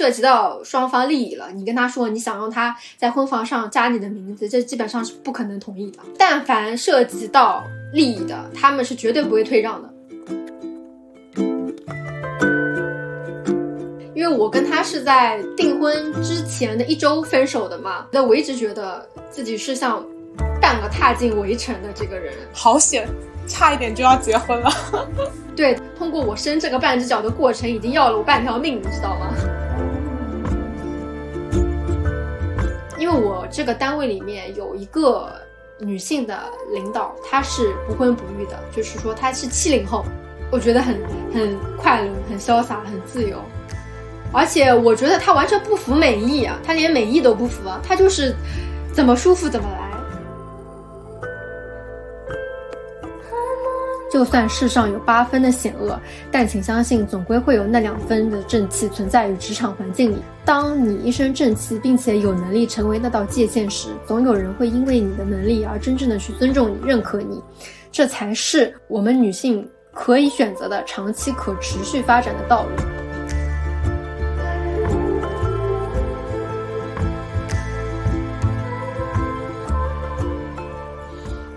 [0.00, 5.98] 涉及到双方利益了，你跟他说你想让他在婚房上加你的名字，这基本上是不可能同意的。
[6.16, 9.90] 但凡涉及到利益的，他们是绝对不会退让的。
[14.14, 20.02] 因为我跟他是在订婚之前的一周分手的嘛，那我一直觉得自己是像
[20.62, 23.06] 半个踏进围城的这个人，好险，
[23.46, 24.70] 差一点就要结婚了。
[25.54, 29.34] 对，通过我伸这个半只脚的过程，已经要了我半条命，你知道吗？
[33.12, 35.32] 我这个单位里面有一个
[35.78, 36.38] 女性的
[36.72, 40.04] 领导，她是不婚不育的，就是说她是七零后，
[40.50, 41.00] 我觉得很
[41.32, 43.38] 很快乐，很潇洒，很自由。
[44.32, 48.34] 而且我觉得她完全不服美意啊，她连美意都不服啊，她就是
[48.92, 49.89] 怎么舒服怎么来。
[54.10, 55.98] 就算世上有八分的险恶，
[56.32, 60.16] 但请相信，总归会有那两分的正气存在于职场环境里。
[60.44, 67.40] 当你一身正气，并且有能力成为那道界限时，总有人会因为你的能力而真正的去尊重你、认可你。
[67.92, 72.70] 这才是我们女性可以选择的长期可持续发展的道路。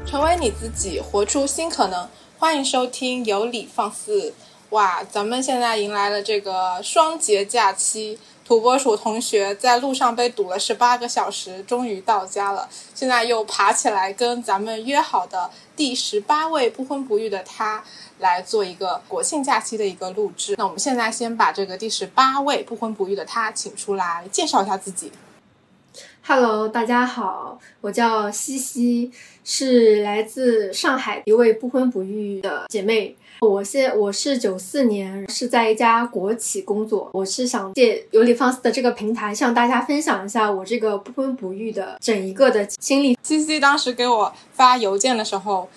[0.05, 2.07] 成为你自己，活出新可能。
[2.43, 4.33] 欢迎收听有理放肆。
[4.71, 12.67] 哇，咱们现在迎来了这个双节假期，土拨鼠同学在路上被堵了十八个小时，终于到家了。
[12.93, 17.81] 现在又爬起来跟咱们约好的第十八位不婚不育的他
[18.19, 20.55] 来做一个国庆假期的一个录制。
[20.57, 25.09] 那我们现在先把这个第十八位不婚不育的他请出来，介绍一下自己。
[26.25, 29.11] Hello，大家好，我叫西西，
[29.43, 33.13] 是来自上海一位不婚不育的姐妹。
[33.41, 37.09] 我现我是九四年，是在一家国企工作。
[37.11, 43.17] 我是想借尤里放肆的这个平台，向大家分享一下我这个不婚不育的整一个的经历。
[43.21, 45.67] 西西当时给我发邮件的时候。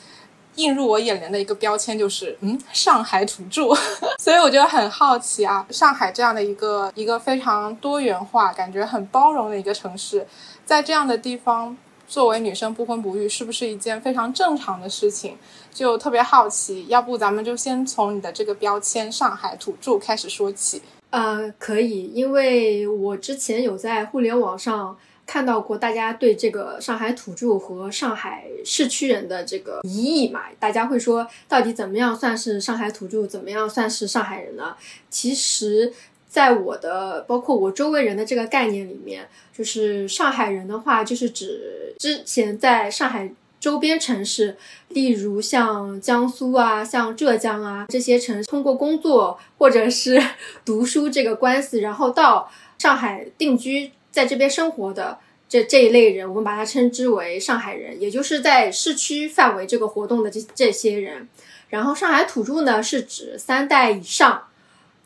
[0.56, 3.74] 映入我眼帘的一个标签就是，嗯，上海土著，
[4.18, 10.27] 所以我觉得很好奇啊，上海这样的一个一个非常多元化、感觉很包容的一个城市，
[10.64, 15.36] 在这样的地方，作为女生不婚不育是不是一件非常正常的事情？
[15.72, 20.83] 就特别好奇，要不咱们就先从你的这个标签“上海土著”开始说起。
[21.11, 24.96] 呃，可以，因为我之前有在互联网上。
[25.27, 30.42] 看到过大家对这个上海土著和上海市区人的这个疑义嘛？
[30.61, 34.77] 大家会说，到底怎么样算是上海土著，怎么样算是上海人呢？
[35.11, 35.92] 其实，
[36.29, 44.57] 在我的包括我周围人的这个概念里面，就是上海人的话，就是指之前在上海周边城市，
[44.89, 50.23] 例如像江苏啊、像浙江啊这些城市，通过工作或者是
[50.64, 52.48] 读书这个关系，然后到
[52.79, 53.91] 上海定居。
[54.16, 61.28] 在这边生活的这这一类人，我们把它称之为上海人，也就是在市区范围这个活动的这这些人。
[61.68, 64.44] 然后上海土著呢，是指三代以上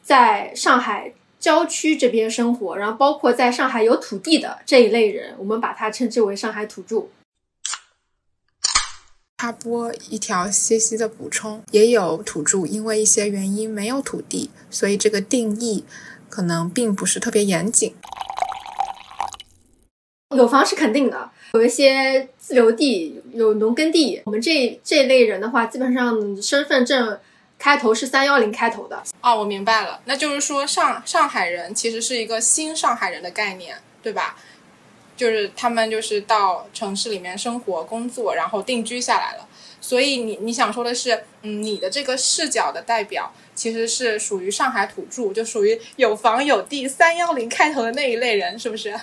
[0.00, 7.09] 在上海郊区这边生活，然后包括在上海有土地的这一类人，我们把它称之为上海土著。
[9.38, 15.84] 插播一条歇息的补充，也有土著因为一些原因没有土地，所以这个定义
[16.28, 17.92] 可能并不是特别严谨。
[20.37, 24.23] 有房是肯定的，有一些自留地，有农耕地。
[24.25, 27.19] 我们这这类人的话，基本上身份证
[27.59, 29.03] 开头是三幺零开头的。
[29.21, 34.37] 哦，我明白了，那就是说上上海人其实是一个新上海人的概念，对吧？
[35.17, 39.49] 就是他们就是到城市里面生活、工作，然后定居下来了。
[39.81, 48.95] 所以你你想说的是，嗯，你的这个视角的代表其实是属于上海土著，就属于有房有地、三幺零开头的那一类人，是不是？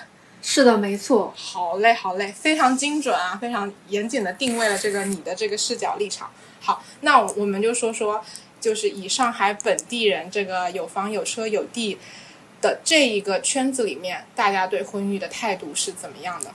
[0.50, 1.30] 是的，没错。
[1.36, 6.30] 好嘞，好嘞，非常精准啊，非常严谨的定位了这个你的这个视角立场。
[6.58, 8.24] 好，那我们就说说，
[8.58, 11.98] 就是以上海本地人这个有房有车有地
[12.62, 16.50] 的这一个圈子里面，大家对婚育的态度是怎么样的？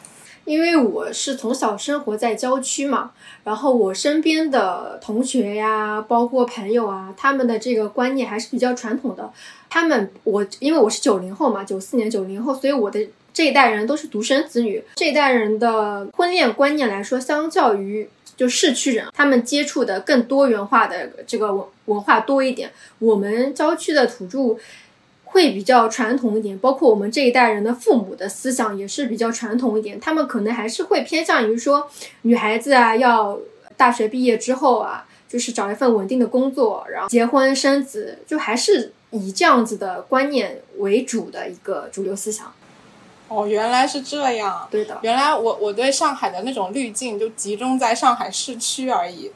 [0.45, 3.11] 因为我是从小生活在郊区嘛，
[3.43, 9.31] 然后我身边的同学呀，包括朋友啊，他们的这个观念还是比较传统的。
[9.69, 13.07] 他们我因为我是九零后嘛，九四年九零后，所以我的。
[13.35, 18.07] 这一代人都是独生子女，这一代人的婚恋观念来说，相较于
[18.37, 22.71] 就市区人，他们接触的更多元化的这个文文化多一点。
[22.99, 24.55] 我们郊区的土著
[25.33, 31.89] 会比较传统一点，包括我们这一代人的父母的思想也是比较传统一点，他们可能还是会偏向于说，
[32.21, 33.37] 女孩子啊要
[33.75, 38.93] 大学毕业之后啊，就是找一份稳定的工作，然后结婚生子，就还是。
[39.15, 42.51] 以这样子的观念为主的一个主流思想。
[43.27, 44.67] 哦，原来是这样。
[44.71, 49.31] 对的，原来我我对上海的那种滤镜就集中在上海市区而已。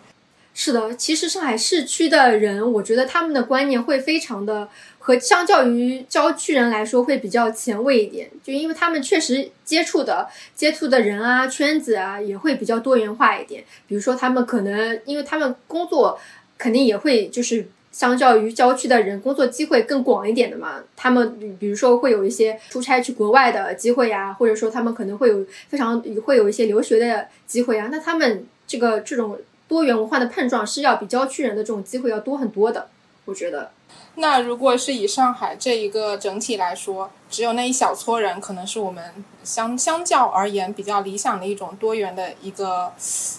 [0.55, 4.67] 是的，其实上海市区的人，我觉得他们的观念会非常的
[5.07, 13.63] 和相较于郊区人来说会比较前卫一点，就因为他们确实接触的接触的人啊、圈子啊也会比较多元化一点。
[13.87, 16.19] 比如说他们可能，因为他们工作
[16.57, 20.83] 肯定也会就是相较于郊区的人工作机会更广一点的嘛。
[20.97, 27.87] 他们比如说会有一些出差去国外的机会呀，或者说他们可能会有非常会有一些留学的机会啊。
[27.89, 29.39] 那他们这个这种。
[29.69, 32.87] 多元文化的碰撞是要比郊区人的这种机会要多很多的，
[33.27, 33.69] 我觉得。
[34.15, 42.91] 那如果是以上海这一个整体来说，只有那一小撮人，可能是我们相相较而言比较理想的一种多元的一个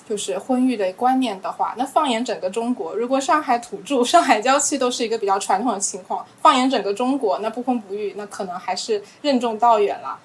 [0.09, 10.21] 就是婚育的观念的话，那放眼整个中国，如果上海土著、上海郊区都是一个比较传统的情况，放眼整个中国，那不婚不育，那可能还是任重道远了。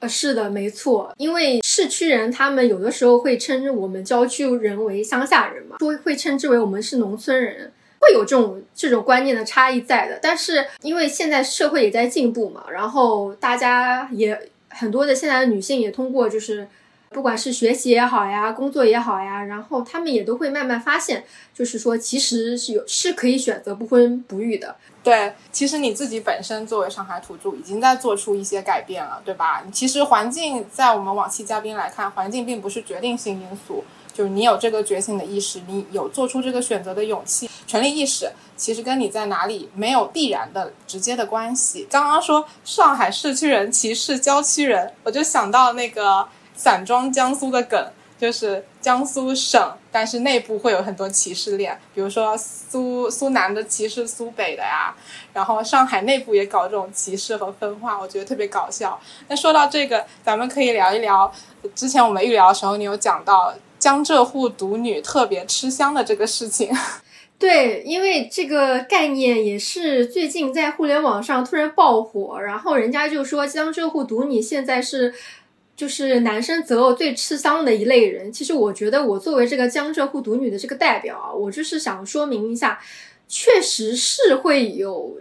[0.00, 10.18] 呃，是的，没错，因为市区人他们有的时候会称我们郊区人为乡下人嘛，说会称之为我们是农村人，会有这种这种观念的差异在的。
[10.22, 16.68] 但是因为现在社会也在进步嘛，然后大家也很多的现在的女性也通过就是。
[17.10, 21.24] 不管是学习也好呀，工作也好呀，然后他们也都会慢慢发现，
[21.54, 24.76] 就是说，其实是有是可以选择不婚不育的。
[25.02, 29.64] 对，其实你自己本身作为上海土著，已经在做出一些改变了，对吧？
[29.72, 33.82] 其实环境在我们往期嘉宾来看，环境并不是决定性因素，
[34.18, 41.86] 就是你有这个觉醒的意识，你有做出这个选择的勇气、权利意识，其实跟你在哪里没有必然的直接的关系。
[41.88, 46.26] 刚刚说上海市区人歧视郊区人，我就想到那个。
[46.60, 54.92] 散装江苏的梗就是江苏省，但是内部会有很多歧视链，比如说苏苏南的歧视苏北的呀，
[55.32, 58.98] 然后上海内部也搞这种歧视和分化，我觉得特别搞笑。
[59.28, 61.32] 那说到这个，咱们可以聊一聊，
[61.76, 66.70] 之前我们预聊的时候，你有讲到江浙沪独女特别吃香的这个事情。
[67.38, 75.14] 对，因为这个概念也是最近在互联网上突然爆火，然后人家就说江浙沪独女现在是。
[75.78, 78.32] 就是男生择偶最吃香的一类人。
[78.32, 82.80] 其实我觉得，我作为这个江浙沪独女的这个代表啊，我就是想说明一下，
[83.28, 85.20] 确实是会有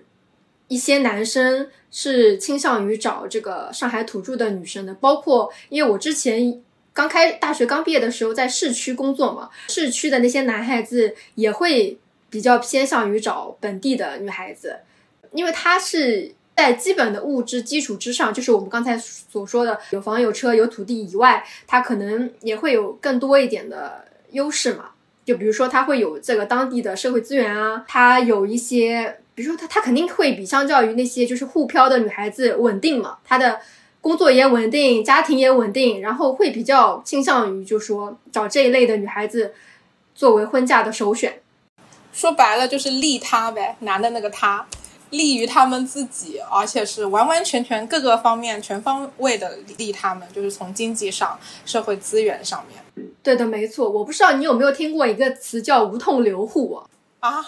[0.68, 4.96] 一些男生是倾向于找这个上海土著的女生的。
[4.96, 6.60] 包括因为我之前
[6.98, 12.00] 刚开大学刚毕业的时候，在市区工作嘛，市区的那些男孩子也会
[12.32, 14.80] 比较偏向于找本地的女孩子，
[15.32, 16.34] 因为他是。
[16.58, 24.86] 在基本的物质基础之上，就是我们刚才所说的有房有车有土地以外，他可能也会有更多一点的优势嘛。
[25.24, 33.60] 就比如说，他会有这个当地的社会资源啊，他有一些，比如说他他肯定会比相较于那些就是沪漂的女孩子稳定嘛，他的
[34.08, 39.54] 工作也稳定，家庭也稳定，然后会比较倾向于就说找这一类的女孩子
[40.16, 41.42] 作为婚嫁的首选。
[42.14, 44.66] 说白了就是利他呗，男的那个他。
[45.10, 53.08] 利于他们自己，而且是完完全全各个方面全方位的利他们，就是从经济上、社会资源上面。
[53.22, 53.90] 对的，没错。
[53.90, 56.82] 我不知道你有没有听过一个词叫“无痛留户”
[57.20, 57.46] 啊？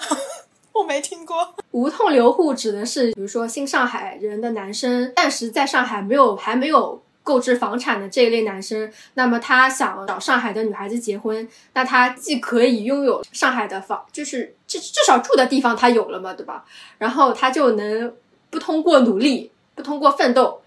[0.80, 1.54] 我没听过。
[1.72, 7.02] 无痛留沪指的是，比如说新上海人的男生，暂时在上海没有还没有。
[7.22, 16.66] 购置房产的这一类男生，那么他想找上海的女孩子结婚，那他既可以拥有上海的房，就是至至少住的地方他有了嘛，对吧？
[16.98, 18.12] 然后他就能
[18.50, 20.60] 不通过努力，不通过奋斗。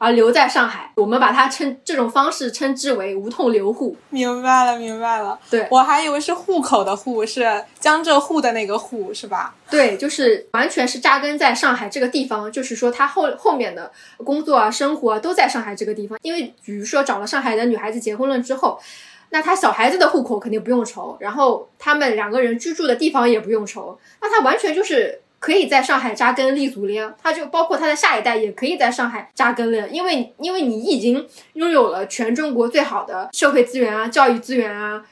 [0.00, 3.94] 而留在上海，我们把它称这种方式称之为无痛留户。
[4.08, 5.38] 明白了，明白了。
[5.50, 9.54] 对我还以为是户口的户，是江浙沪的那个沪，是吧？
[9.68, 13.92] 对，就是完全是扎根在上海这个地方，就是说他后后面的
[14.24, 16.18] 工作啊、生活啊都在上海这个地方。
[16.22, 18.80] 因为比如说找了上海的女孩子结婚了之后，
[19.28, 25.19] 那他小孩子的户口肯定不用愁，然后他们两个人居住的地方也不用愁，那他完全就是。
[25.40, 35.02] 可以在上海扎根立足了呀，他就包括他的下一代也可以在上海扎根了，因为因为你已经拥有了全中国最好的社会资源啊、教育资源啊、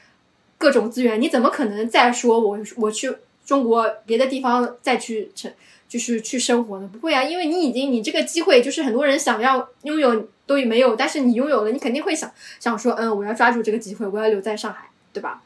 [0.59, 3.11] 各种资源，你怎么可能再说我我去
[3.43, 5.51] 中国别的地方再去成
[5.87, 6.87] 就是去生活呢？
[6.93, 15.41] 不会啊，因为你已经你这个机会就是很多人想要拥有都没有，但是你拥有了，你肯定会想想说，嗯，我要抓住这个机会，我要留在上海，对吧？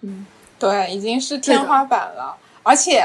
[0.00, 0.26] 嗯，
[0.58, 3.04] 对，已经是天花板了，而且。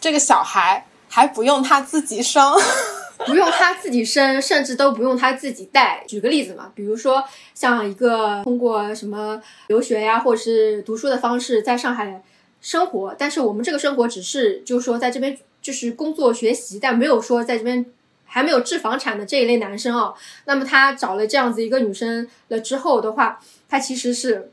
[0.00, 2.54] 这个小孩还不用他自己生，
[3.26, 6.04] 不用他自己生，甚至都不用他自己带。
[6.06, 7.24] 举个例子嘛，比如说
[7.54, 12.22] 像一个通过什么留学呀，或者是读书的方式在上海
[12.60, 15.38] 生活，但是我们这个生活只是就是说在这边。
[15.60, 17.84] 就是工作学习，但没有说在这边
[18.24, 20.14] 还没有置房产的这一类男生啊，
[20.44, 23.38] 那么他找了这样子一个女生了之后的话，
[23.68, 24.52] 他其实是。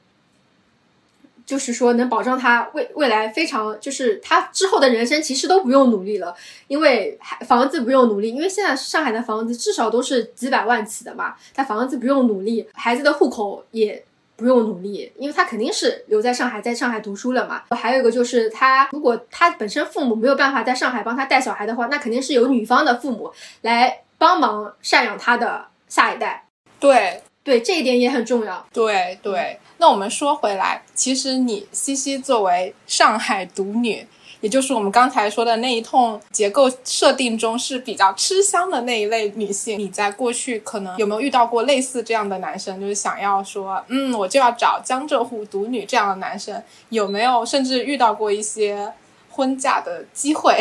[1.46, 6.36] 就是说，能保障他未未来非常，就是他之后的人生其实都不用努力了，
[6.68, 14.04] 因为房子不用努力，因为现在上海的房子至少都是几百万起的嘛，他房子不用努力，孩子的户口也
[14.36, 17.62] 不用努力，因为他肯定是留在上海，在上海读书了嘛。
[17.76, 26.48] 还有一个就是他，如果他本身父母没有办法在上海帮他带小孩的话，那肯定是由女方的父母来帮忙赡养他的下一代。
[26.80, 27.22] 对。
[27.46, 28.66] 对这一点也很重要。
[28.74, 34.04] 对对，那我们说回来，其实你西西作为上海独女，
[34.42, 42.82] 也就是我们刚才说的那一通结构设定中是比较吃香的那一类女性，你在过去可能有没有遇到过类似这样的男生？
[42.82, 48.92] 就是想要说，嗯，我就要找江浙沪独女这样的男生，有没有甚至遇到过一些
[49.30, 50.60] 婚嫁的机会？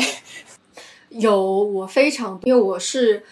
[1.09, 3.25] 有，我非常，因为我是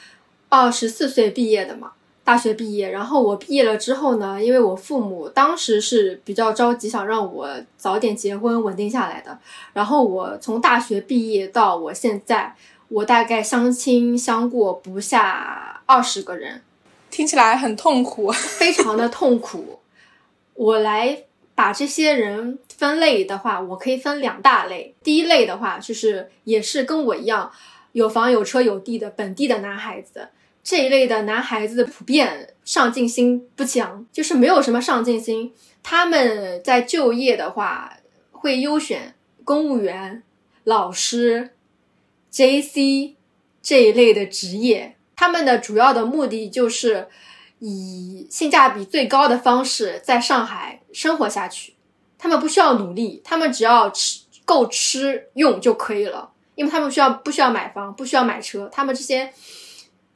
[0.49, 1.93] 二十四岁毕业的嘛。
[2.25, 9.37] 大学毕业，然后我毕业了之后呢，因为我父母当时是比较着急，想让我早点结婚稳定下来的。
[9.73, 12.55] 然后我从大学毕业到我现在，
[12.89, 16.63] 我大概相亲相过不下二十个人，
[17.11, 19.81] 听起来很痛苦， 非常的痛苦。
[20.55, 21.25] 我来
[21.57, 24.95] 把这些人分类的话，我可以分两大类。
[25.03, 27.51] 第一类的话，就是也是跟我一样
[27.91, 30.29] 有房有车有地的本地的男孩子。
[30.65, 35.53] 这一类的男孩子普遍上进心不强，就是没有什么上进心。
[35.83, 37.95] 他们在就业的话，
[38.31, 40.23] 会优选公务员、
[40.63, 41.51] 老师、
[42.33, 43.15] JC
[43.61, 44.97] 这一类的职业。
[45.17, 47.09] 他们的主要的目的就是
[47.59, 51.75] 以性价比最高的方式在上海生活下去。
[52.17, 59.33] 他们不需要努力，他们只要吃够吃用就可以了，因为他们需要不需要买房，不需要买车，他们这些。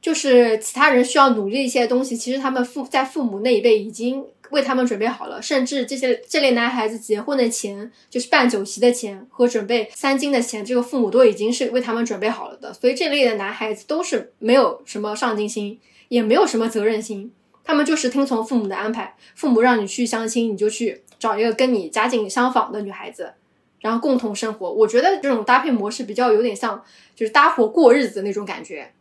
[0.07, 12.73] 就是其他人需要努力一些东西，其实他们父在父母那一辈已经为他们准备好了，甚至这些这类男孩子结婚的钱，就是办酒席的钱和准备三金的钱，这个父母都已经是为他们准备好了的。
[12.73, 17.33] 所以这类的男孩子都是没有什么上进心，也没有什么责任心，
[17.65, 23.33] 他们就是听从父母的安排，父母让你去相亲，你就去找一个跟你家境相仿的女孩子，
[23.81, 24.73] 然后共同生活。
[24.73, 26.85] 我觉得这种搭配模式比较有点像，
[27.17, 28.93] 就是搭伙过日子那种感觉。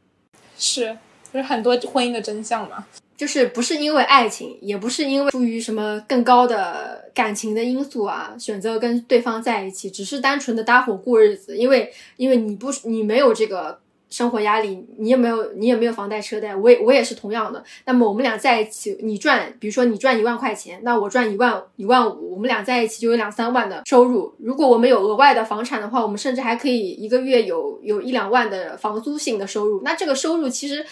[0.58, 0.98] 是，
[1.34, 2.86] 就是很多婚姻的真相嘛，
[3.16, 13.80] 就是不是因为爱情，也不是因为出于什么更高的感情的因素啊，选择跟对方在一起，只是单纯的搭伙过日子，因为因为你不你没有这个。
[14.10, 17.64] 生活压力，你也没有，你也没有房贷车贷，我也我也是同样的。
[17.86, 24.34] 那么我们俩在一起，你赚，比如说你赚一万块钱，那我赚一万一万五，我们俩在一起就有两三万的收入。
[24.40, 29.82] 如果我们有额外的房产的话，我们甚至还可以一个月有有一两万的房租性的收入。
[29.84, 30.86] 那这个收入其实，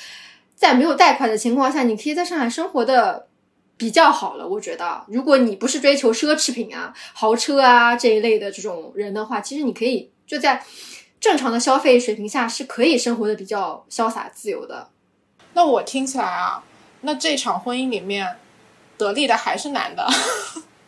[0.55, 3.27] 在没有贷款的情况下，你可以在上海生活的
[3.77, 4.47] 比较好了。
[4.47, 10.63] 我觉得，如果你不是追求奢侈品啊、豪车啊这一类的这种人的话，其实你可以就在。
[11.23, 14.89] 正常的消费水平下是可以生活的比较潇洒自由的。
[15.53, 16.61] 那我听起来啊，
[16.99, 18.35] 那这场婚姻里面
[18.97, 20.05] 得利的还是男的，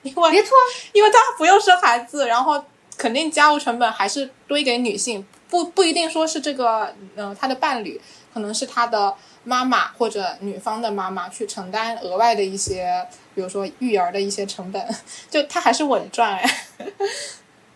[0.01, 0.49] 因为没错，
[0.91, 2.61] 因为他不用生孩子，然后
[2.97, 8.01] 肯定家务成本还是堆给女性，不不一定说是这个，嗯，他的伴侣
[8.33, 9.15] 可能是他的
[9.45, 14.85] 妈妈或者女方的妈妈去承担额外的一些，比如说育儿的一些成本，
[15.31, 16.59] 就他还是稳赚哎。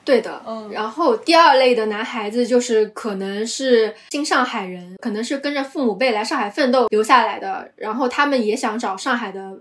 [0.09, 9.59] 对的，嗯，然后第二类的男孩子就是可能是新上海人，可能是跟着父母辈来上海奋斗留下来的，然后他们也想找上海的。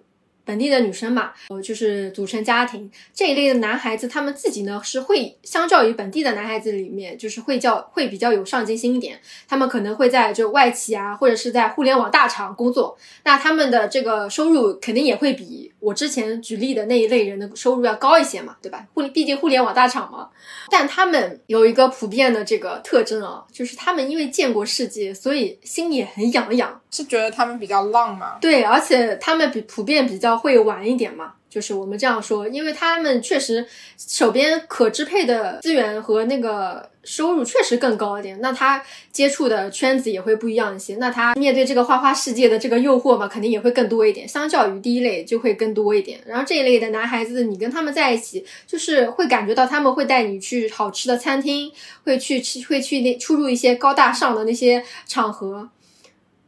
[0.49, 9.21] 本地的女生嘛，呃，就是组成家庭这一类的男孩子，他们自己呢是会相较于本地的男孩子里面，就是会较会比较有上进心一点。
[9.47, 18.85] 他们可能会在就外企啊，或者是在互联网大厂工作，那他们的这个收入肯定也会比我之前举例的那一类人的收入要高一些嘛，对吧？
[18.95, 20.29] 互毕竟互联网大厂嘛。
[20.71, 26.81] 但他们有一个普遍的这个特征啊，就是他们因为见过世界，所以心也很痒痒。
[26.91, 28.39] 是觉得他们比较浪吗？
[28.41, 46.21] 对，而且他们比普遍比较会玩一点嘛，就是我们这样说，因为他们确实手边可支配的资源和那个收入确实更高一点，那他接触的圈子也会不一样一些，那他面对这个花花世界的这个诱惑嘛，肯定也会更多一点，相较于第一类就会更多一点。
[46.25, 51.73] 然后这一类的男孩子，你跟他们在一起，就是会感觉到他们会带你去好吃的餐厅，
[52.05, 55.69] 会去吃，会去那出入一些高大上的那些场合。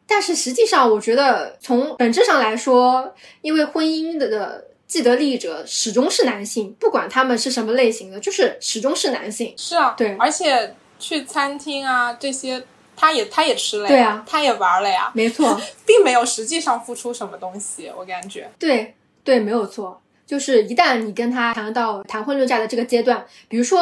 [0.07, 9.55] 但是实际上，我觉得从本质上来说，因为婚姻的的既得利益者始终是男性，不管他们是什么类型的，就是始终是男性。
[9.57, 10.17] 是啊，对。
[10.19, 12.61] 而且去餐厅啊这些，
[12.97, 18.51] 他也他也吃了呀，对啊他也玩了呀，没错， 并没有实际上付出什么东西，我感觉。
[18.59, 20.03] 对对，没有错。
[20.27, 23.81] 就是一旦你跟他谈到谈婚论嫁的这个阶段，比如说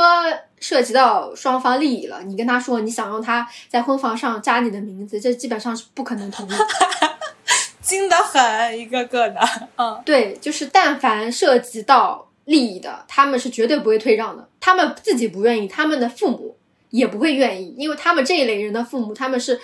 [0.61, 6.53] 涉及到双方利益了，你跟他说你想让他在婚房上加你的名字，这基本上是不可能同意。
[7.89, 9.41] 精得很，一个个的，
[9.79, 14.47] 嗯，对，就是但凡涉及到利益的，他们是绝对不会退让的。
[14.61, 16.59] 他们自己不愿意，他们的父母
[16.91, 19.59] 也不会愿意，因为他们这一类人的父母，他们是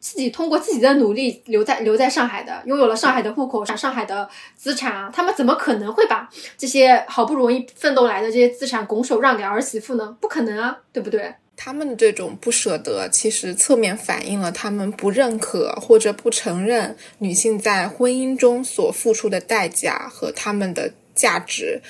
[0.00, 10.16] 自己通过自己的努力留在留在上海的，拥有了上海的户口、上海的资产啊，他们怎么可能会把这些好不容易奋斗来的这些资产拱手让给儿媳妇呢？
[10.18, 11.34] 不可能啊，对不对？
[11.56, 21.80] 他们的这种不舍得，其实侧面反映了他们不认可或者不承认女性在婚姻中所付出的代价和他们的价值。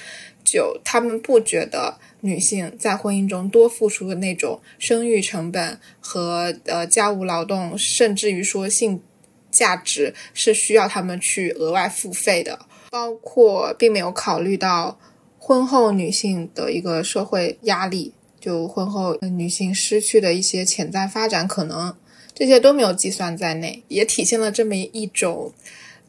[0.44, 9.02] 就他们不觉得女性在婚姻中多付出的那种生育成本和呃家务劳动，甚至于说性
[9.50, 12.60] 价值是需要他们去额外付费的，
[12.92, 14.96] 包括并没有考虑到
[15.36, 18.14] 婚后女性的一个社会压力。
[18.46, 21.92] 就婚后女性失去的一些潜在发展可能，
[22.32, 25.52] 这些都没有计算在内，也体现了这么一种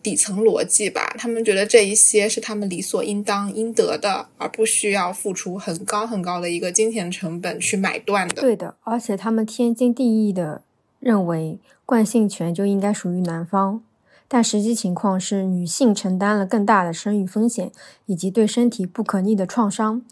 [0.03, 1.15] 底层逻辑吧。
[1.17, 8.39] 他们觉得这一些是他们理所应当、应得的，而不需要付出很高很高的一个金钱成本去买断的。
[8.43, 10.61] 对的，而且他们天经地义的
[10.99, 13.81] 认为惯性权就应该属于男方，
[14.27, 17.71] 但实际情况是女性承担了更大的生育风险
[18.05, 20.03] 以及对身体不可逆的创伤。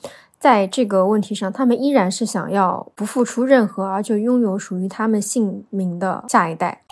[0.45, 6.83] 在这个问题上，他们依然是想要不付出任何，而就拥有属于他们姓名的下一代。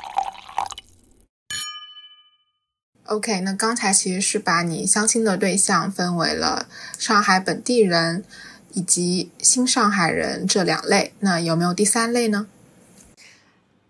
[3.05, 6.65] OK，那刚才其实是把你相亲的对象分为了
[6.98, 8.25] 上海本地人
[8.72, 12.48] 以及新上海人这两类，那有没有第三类呢？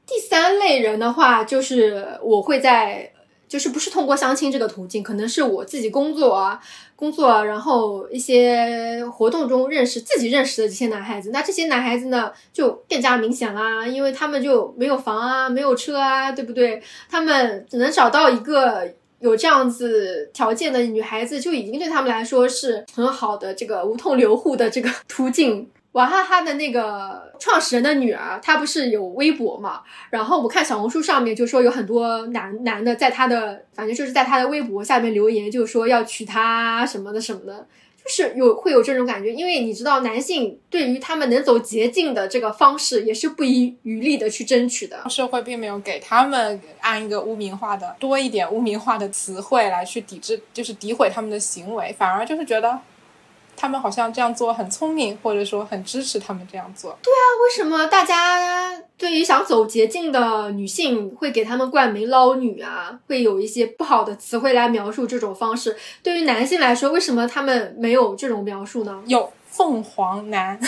[0.06, 3.13] 第三类人的话，就是我会在，
[3.54, 6.60] 就是不是通过相亲这个途径，可能是我自己工作啊，
[6.96, 11.30] 工作，然后一些活动中认识自己认识的这些男孩子。
[11.30, 16.82] 那这些男孩子呢，就更加明显啦，因为他们就没有房啊，没有车啊，对不对？
[17.08, 25.70] 他们只能找到一个有这样子条件的女孩子，就已经对他们来说是很好的这个无痛留户的这个途径。
[25.94, 29.82] 娃哈哈的那个创始人的女儿，她不是有微博嘛？
[30.10, 37.68] 然后我看小红书上面就说有很多男男的在她的，反正就是在她的微博下面留言，就说要娶她什么的什么的，
[38.04, 39.32] 就是有会有这种感觉。
[39.32, 45.08] 因为你知道，男性对于他们能走捷径的这个方式，也是不遗余力的去争取的。
[45.08, 52.80] 社会并没有给他们按一个污名化的多一点污名化的词汇来去抵制，就是诋毁他们的行为，反而就是觉得
[53.56, 56.98] 他们好像这样做很聪明，或者说很支持他们这样做。
[57.02, 63.00] 对啊为什么大家对于想走捷径的女性会给他们冠名捞女啊？
[63.08, 65.76] 会有一些不好的词汇来描述这种方式？
[66.02, 69.02] 对于男性来说，为什么他们没有这种描述呢？
[69.08, 70.60] 有凤凰男，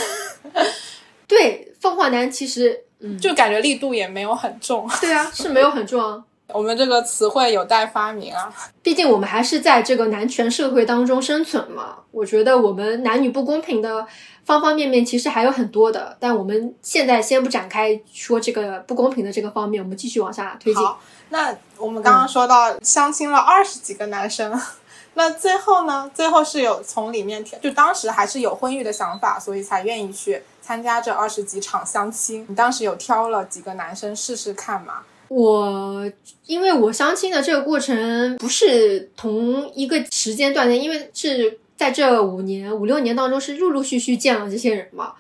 [1.28, 4.90] 对，凤凰男其实，嗯，就感觉力度也没有很重。
[5.02, 6.24] 对啊，是没有很重啊。
[6.54, 8.54] 我们这个词汇有待发明啊。
[8.82, 11.98] 毕竟我们还是在这个男权社会当中生存嘛。
[12.12, 14.06] 我觉得我们男女不公平的
[14.46, 20.82] 方方面面其实还有很多的，但我们现在先不展开说这个不公平的这个方面，我们继续往下推进。
[20.82, 24.58] 好，那我们刚刚说到相亲了二十几个男生，
[25.16, 26.10] 那最后呢？
[26.14, 32.46] 最后是有从里面挑，就当时还是有婚育的想法，所以才愿意去参加这二十几场相亲。
[32.48, 35.02] 你当时有挑了几个男生试试看吗？
[35.28, 36.12] 我
[36.46, 45.14] 因为我相亲的这个过程不是同一个时间段内，因为是在这五年五六年当中是陆陆续续见了这些人嘛。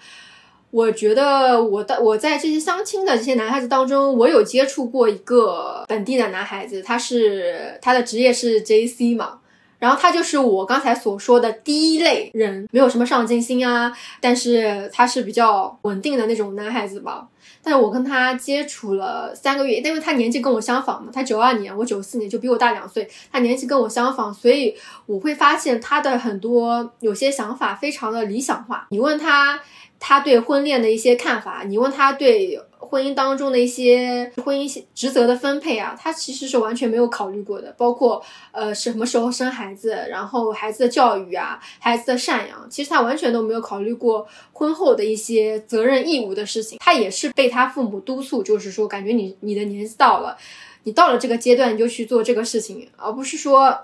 [0.72, 9.40] 我觉得我的我在这些相亲的这些男孩子当中，我有接触过一个本地的男孩子，他是他的职业是 JC 嘛，
[9.80, 17.30] 然后他就是我刚才所说的第一类人，没有什么上进心啊，但是他是比较稳定的那种男孩子吧。
[17.66, 24.76] 但是我跟他接触了三个月，因为他年纪跟我相仿嘛，他九二年，我九四年，就比我大两岁，他年纪跟我相仿，所以
[25.08, 28.86] 我会发现他的很多有些想法非常的理想化。
[28.92, 29.60] 你问他，
[30.00, 46.80] 他对婚恋的一些看法，你问他对婚姻当中的一些婚姻职责的分配啊，他其实是完全没有考虑过的，包括呃什么时候生孩子，然后孩子的教育啊，孩子的赡养，其实他完全都没有考虑过婚后的一些责任义务的事情。
[46.80, 50.38] 他也是被他父母督促，就是说感觉你你的年纪到了，
[50.84, 53.76] 你到了这个阶段你就去做这个事情，而不是说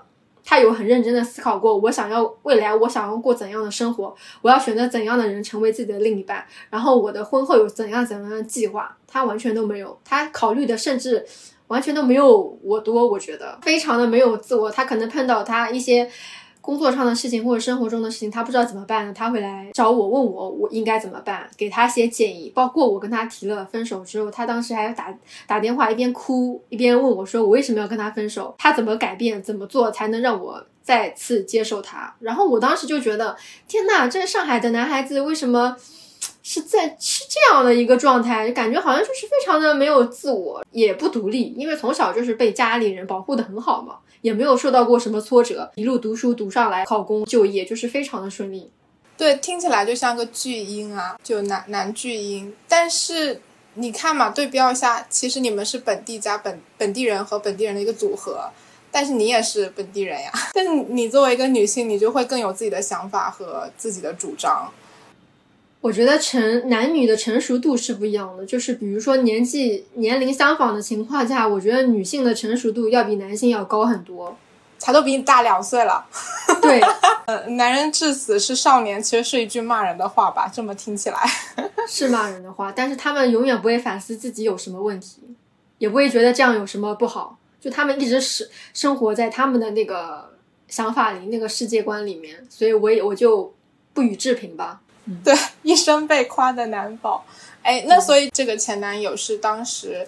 [0.44, 11.24] 他有很认真的思考过，我想要未来我想要过怎样的生活，我要选择怎样的人成为自己的另一半，然后我的婚后有怎样怎样的计划，他完全都没有，他考虑的甚至
[11.68, 16.10] 完全都没有我多，我觉得非常的没有自我，他可能碰到他一些。
[16.62, 19.12] 工作上的事情或者生活中的事情，他不知道怎么办呢？
[19.12, 22.50] 他会来找我，问我我应该怎么办，给他些建议。
[22.54, 25.12] 包括我跟他提了分手之后，他当时还打
[25.46, 28.54] 打电话，一边哭一边问我，说我为什么要跟他分手？
[28.56, 29.42] 他怎么改变？
[29.42, 32.14] 怎么做才能让我再次接受他？
[32.20, 35.76] 然后我当时就觉得，天呐，这上海的男孩子为什么
[36.44, 38.52] 是在是这样的一个状态？
[38.52, 43.96] 感觉好像就是非常的没有自我，也不独立，因为从小就是被家里人保护的很好嘛。
[44.22, 48.70] 也没有受到过什么挫折，一路读书读上来，考公就业就是非常的顺利。
[49.18, 52.52] 对，听起来就像个巨婴啊，就男男巨婴。
[52.66, 53.40] 但是
[53.74, 58.48] 你看嘛，对标一下，其实你们是本地加本本地人和本地人的一个组合，
[58.90, 60.32] 但是你也是本地人呀。
[60.54, 64.72] 但你作为一个女性，你就会更有自己的想法和自己的主张。
[65.82, 74.38] 我觉得成男女的成熟度是不一样的，就是比如说年纪年龄相仿的情况下，我觉得女性的成熟度要比男性要高很多，
[74.78, 76.06] 他都比你大两岁了。
[76.62, 76.80] 对，
[77.26, 80.48] 呃， 男人至死是少年，其实是一句骂人的话吧？
[80.54, 81.18] 这么听起来
[81.88, 85.20] 是骂人的话，但是他们永远不会反思自己有什么问题，
[85.78, 90.30] 也不会觉得这样有什么不好，就他们一直是生活在他们的那个
[90.68, 93.52] 想法里、那个世界观里面，所以我也我就
[93.92, 94.80] 不予置评吧。
[95.24, 97.24] 对， 一生被夸的男宝。
[97.62, 100.06] 哎，那所以这个前男友是当时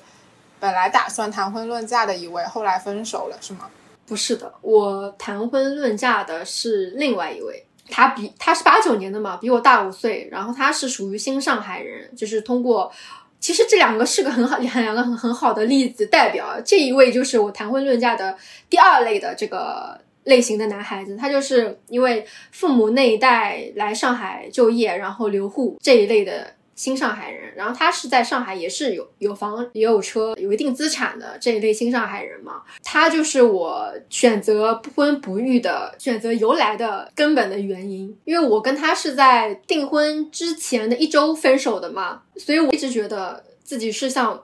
[0.59, 3.71] 本来打算谈婚论嫁的一位，后来分手了，是吗？
[4.07, 12.93] 不是的，我谈婚论嫁的是另外一位，他比他是八九年的嘛，比我大五岁，然后他是属于新上海人，就是通过，
[13.41, 18.37] 其实这两个是个很好两个很很好的例子代表，这一位就是我谈婚论嫁的
[18.69, 20.01] 第二类的这个。
[20.25, 27.55] 类型的男孩子，他就是因为父母那一代来上海就业，然后留沪这一类的新上海人。
[27.55, 32.63] 然后他是在上海也是有有房也有车有一定资产的这一类新上海人嘛。
[32.83, 44.43] 他就是我选择不婚不育的选择由来的根本的原因，因为我跟他是在订婚之前的一周分手的嘛，所以我一直觉得自己是像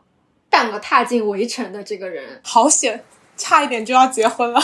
[0.48, 2.40] 半个踏进围城的这个人。
[2.44, 3.02] 好险，
[3.36, 4.60] 差一点就要结婚了。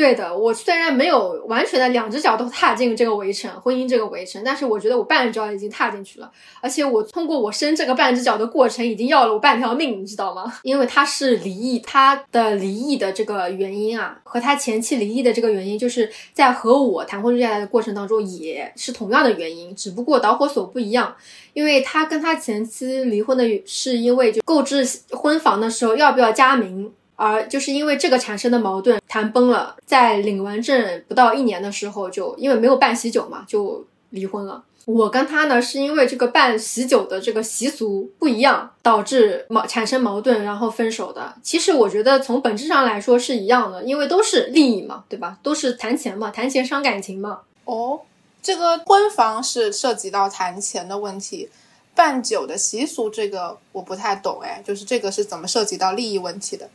[0.00, 6.32] 对的，我虽然没有完全的两只脚都踏进这个围城，婚姻这个围城，但是我觉得我半只脚已经踏进去了，
[6.62, 10.50] 而且我通过我生这个半只脚的过程，已经要了我半条命，你知道吗？
[10.62, 21.14] 因为他是离异，他的离异的这个原因啊，和他前妻离异的这个原因，就是在和我谈婚论嫁的过程当中，也是同样的原因，只不过导火索不一样，
[21.52, 26.90] 因为他跟他前妻离婚的是因为就购置婚房的时候要不要加名。
[27.22, 34.64] 而就是因为这个产生的矛盾谈崩了，在领完证不到一年的时候，就因为没有办喜酒嘛，就离婚了。
[34.86, 41.34] 我跟他呢，是因为这个办喜酒的这个习俗不一样，导致矛产生矛盾，然后分手的。
[41.42, 45.36] 其实我觉得从本质上来说是一样的，因为都是利益嘛，对吧？
[45.42, 47.40] 都是谈钱嘛，谈钱伤感情嘛。
[47.66, 48.00] 哦，
[48.42, 51.50] 这个婚房是涉及到谈钱的问题，
[51.94, 56.66] 办酒的习俗这个我不太懂哎，就是这个是怎么涉及到利益问题的？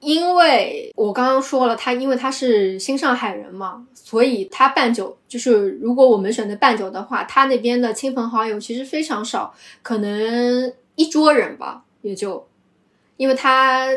[0.00, 12.46] 因为我刚刚说了，他因为他是新上海人嘛，所以他办酒就是如果我们选择办酒的话，他那边的亲朋好友其实非常少，可能一桌人吧，也就，
[13.16, 13.88] 因为他。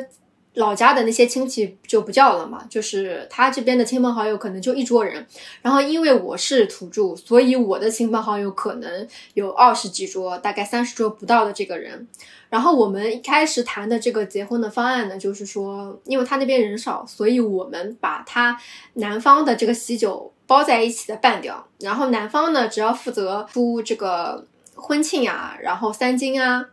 [0.55, 5.25] 老家的那些亲戚就不叫了嘛，就是他这边的亲朋好友可能就一桌人，
[5.61, 12.05] 然后因为我是土著，所以我的亲朋好友可能有二十几桌，大概三十桌不到的这个人。
[12.49, 18.59] 然后我们一开始谈的这个结婚的方案呢，就是说，因为他那边人少，所以我们把他
[18.95, 26.65] 男方的这个喜酒包在一起的办掉，然后男方呢只要负责出这个婚庆啊，然后三金啊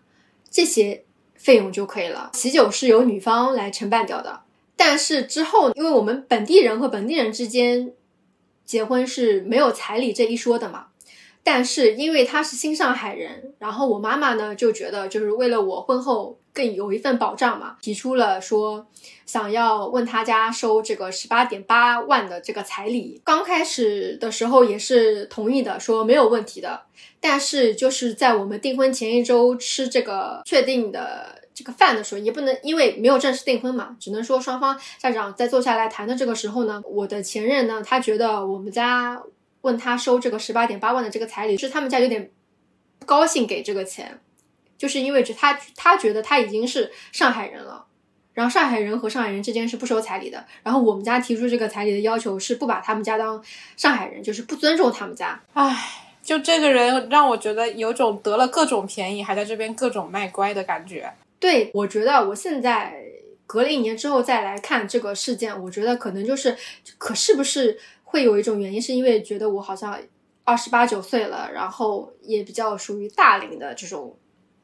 [0.50, 1.04] 这些。
[1.38, 4.40] 费用就可以了，喜酒是由女方来承办掉的。
[4.76, 7.92] 但是之后，因为我们本地人和本地人之间
[8.64, 10.88] 结婚是没有彩礼这一说的嘛。
[11.42, 18.86] 但是因为他是新上海人，然后我妈妈呢就觉得，就是为了我婚后更有一份保障嘛，提出了说
[19.26, 23.20] 想要问他家收这个十八点八万的这个彩礼。
[23.24, 26.82] 刚开始的时候也是同意的，说没有问题的。
[27.20, 39.20] 但是就是在我们订婚前一周吃这个确定的这个饭的时候，也不能因为没有正式订婚嘛，只能说双方家长在坐下来谈的这个时候呢，我的前任呢，他觉得我们家
[39.62, 42.30] 问他收这个十八点八万的这个彩礼，是他们家有点
[43.00, 44.20] 不高兴给这个钱，
[44.78, 47.84] 就是因为他他觉得他已经是上海人了。
[48.32, 50.46] 然后上海人和上海人之间是不收彩礼的。
[50.62, 53.42] 然后我们家提出这个彩礼的要求是不把他们家当
[53.76, 55.42] 上海人，就是不尊重他们家。
[55.54, 61.12] 唉，就这个人让我觉得有种得了各种便宜，还在这边各种卖乖的感觉。
[61.40, 63.02] 对，我觉得我现在
[63.44, 66.56] 隔了一年之后再来看这个事件，我觉得可能就是，
[66.96, 69.98] 可是不是会有一种原因，是因为觉得我好像
[70.44, 74.16] 二十八九岁了，然后也比较属于大龄的这种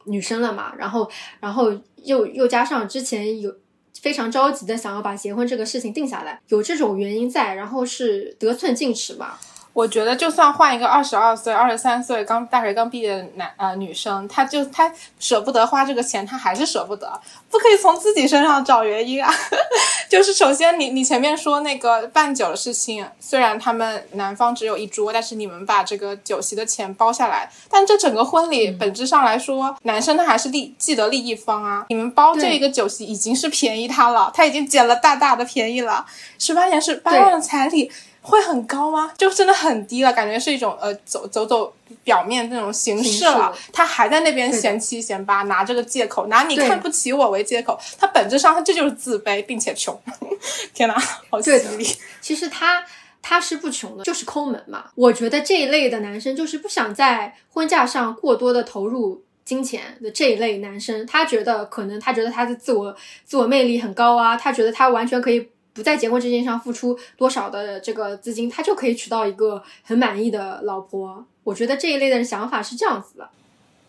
[0.04, 3.54] 女生了嘛，然后，然后又又加上之前有
[4.00, 9.38] 非常着急的想要把结婚这个事情定下来，有这种原因在，然后是得寸进尺嘛。
[9.74, 19.28] 我觉得，就算换一个二十二岁、二十三岁刚大学刚毕业的男呃女生，她就她舍不得花这个钱，她还是舍不得，不可以从自己身上找原因啊。
[20.08, 31.84] 就是首先你你前面说那个办酒的事情，虽然他们男方只有一桌，但是你们把这个酒席的钱包下来，但这整个婚礼本质上来说，男生他还是利既得利益方啊。
[31.88, 36.06] 你们包这一个酒席已经是便宜他了，他已经捡了大大的便宜了，
[36.38, 37.90] 十八年是八万的彩礼。
[38.24, 39.12] 会很高吗？
[39.18, 41.70] 就真的很低了，感觉是一种呃走走走
[42.02, 43.54] 表面那种形式了。
[43.70, 47.78] 他还在那边嫌七嫌八，拿这个借口，拿你看不起我为借口。
[47.98, 49.94] 他本质上他这就是自卑并且穷。
[50.72, 50.94] 天哪，
[51.28, 51.86] 好犀利！
[52.22, 52.82] 其实他
[53.20, 54.86] 他是不穷的，就是抠门嘛。
[54.94, 65.50] 我觉得这一类的男生就是不想在婚嫁上过多的投入金钱的这一类男生，他觉得可能他觉得他的自我自我魅力很高啊，他觉得他完全可以。
[65.74, 71.26] 不在结婚这件事上付出多少的这个资金，他就可以娶到一个很满意的老婆。
[71.42, 73.28] 我觉得这一类的人想法是这样子的，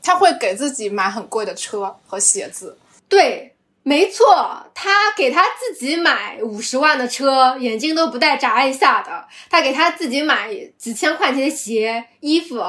[0.02, 2.78] 他会给自己买很贵的车和鞋子。
[3.08, 4.26] 对，没错，
[4.74, 9.12] 他给他自己买五十万的车，眼睛都不带眨一下的；
[9.50, 12.60] 他给他自己买几千块钱的鞋、衣服、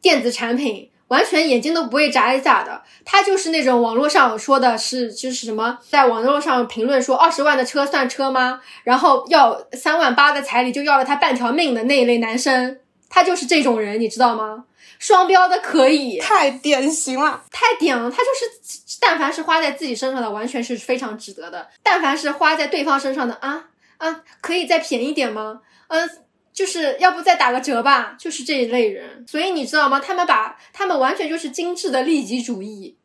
[0.00, 0.88] 电子产品。
[1.12, 8.62] 完全眼睛都不会眨一下的，他就是那种网络上说的是就是什么，在网络上评论说二十万的车算车吗？
[8.84, 12.78] 然后要三万八的彩礼就要了他半条命的那一类男生，
[13.10, 14.64] 他就是这种人，你知道吗？
[14.98, 18.10] 双标的可以，太典型了，太典了。
[18.10, 23.66] 他就是，但凡是花在自己身上的，完全是非常值得的；但凡是花在对方身上的，啊
[23.98, 25.60] 啊，可以再便宜点吗？
[25.88, 26.08] 嗯。
[26.52, 29.98] 就是要不再打个折吧，就是这一类人，所以你知道吗？
[29.98, 32.96] 他们把他们完全就是精致的利己主义，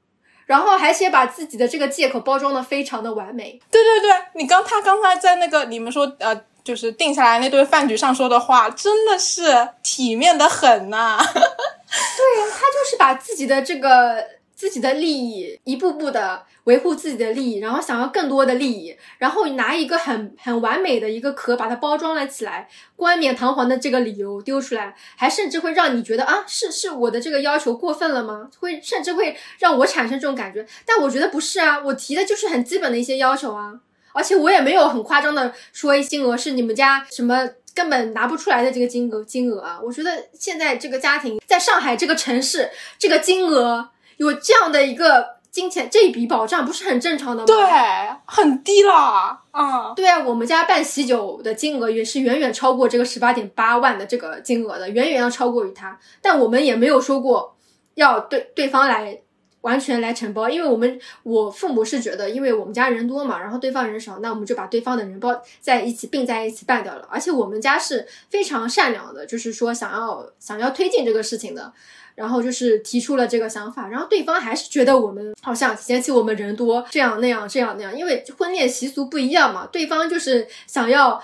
[0.45, 3.59] 然后还且把自己的这个借口包装的非常的完美。
[3.71, 11.17] 对对对，你刚他刚才在那个你们说呃，就是定下来那顿饭局上说的话，真的是体面的很呐。
[11.23, 14.25] 对呀，他就是把自己的这个
[14.57, 16.43] 自己的利益一步步的。
[16.67, 22.67] 维护自己的利益，然后想要更多的利益，然后拿一个很很完美的一个壳把它包装了起来，
[22.97, 28.49] 冠冕堂皇的这个理由丢出来，还甚至会让你觉得啊，是是我的这个要求过分了吗？
[28.59, 30.67] 会甚至会让我产生这种感觉。
[30.85, 33.79] 但我觉得不是啊，我提的就是很基本的一些要求啊，
[34.11, 39.79] 而且我也没有很夸张的说一金额是你们家什么根本拿不出来的这个金额金额啊。
[39.81, 45.37] 我觉得现在这个家庭在上海这个城市，这个金额有这样的一个。
[45.49, 47.47] 金钱这一笔保障不是很正常的吗？
[47.47, 49.39] 对，很低了。
[49.51, 55.97] 嗯，对啊，我们家办喜酒的金额也是远远超过这个十八点八万的这个金额的，远远要超过于他。
[56.21, 57.55] 但我们也没有说过
[57.95, 59.19] 要对对方来
[59.61, 67.07] 完全来承包，因为我们我父母是觉得，因为我们家人多嘛，然后对方人少，那我们就把对方的人包在一起并在一起办掉了。
[67.09, 71.73] 而且我们家是非常善良的，就是说想要想要推进这个事情的。
[72.17, 79.67] 然后就是提出了这个想法，然后对方还是觉得我们好像嫌弃我们人多，这样那样这样那样，因为婚恋习俗不一样嘛。
[79.71, 81.21] 对方就是想要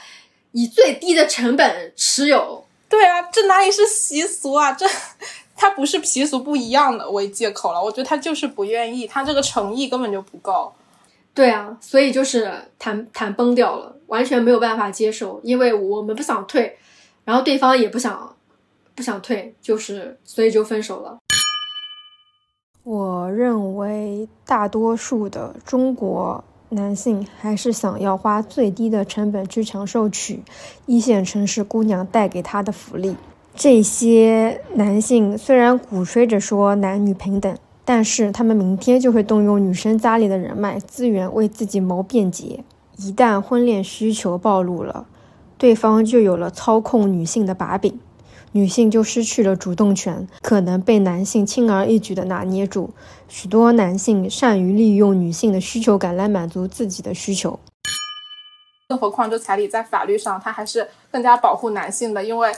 [0.51, 2.63] 以最低的成本持有。
[2.87, 4.71] 对啊，这哪里是习俗啊？
[4.73, 4.85] 这
[5.55, 7.83] 他不是习俗不一样的为借口了。
[7.83, 10.71] 我觉得他就是不愿意，他这个诚意根本就不够。
[11.33, 16.77] 对啊，所以就是谈谈崩掉了，完全没有办法接受，因为我们不想退，
[17.25, 18.29] 然后对方也不想。
[18.95, 21.17] 不想退，就是所以就分手了。
[22.83, 30.43] 我认为大多数的中国男性还是想要花最低的成本去享受取
[30.85, 33.15] 一线城市姑娘带给他的福利。
[33.55, 42.63] 这些男性虽然鼓吹着说男女平等，但是他们明天就会动用女生家里的人脉资源为自己谋便捷。
[42.97, 45.07] 一旦婚恋需求暴露了，
[45.57, 47.99] 对方就有了操控女性的把柄。
[48.53, 52.93] 女性就失去了主动权，可能被男性轻而易举地拿捏住。
[53.27, 57.59] 许多男性善于利用女性的需求感来满足自己的需求。
[58.87, 62.51] 更何况，这彩礼在法律上，它还是更加保护男性的，因为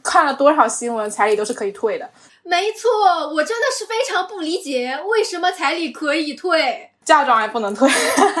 [0.00, 2.08] 看了多少新闻，彩礼都是可以退的。
[2.44, 2.88] 没错，
[3.34, 7.90] 我真的是非常不理解，为什么彩礼可以退，嫁妆还不能退。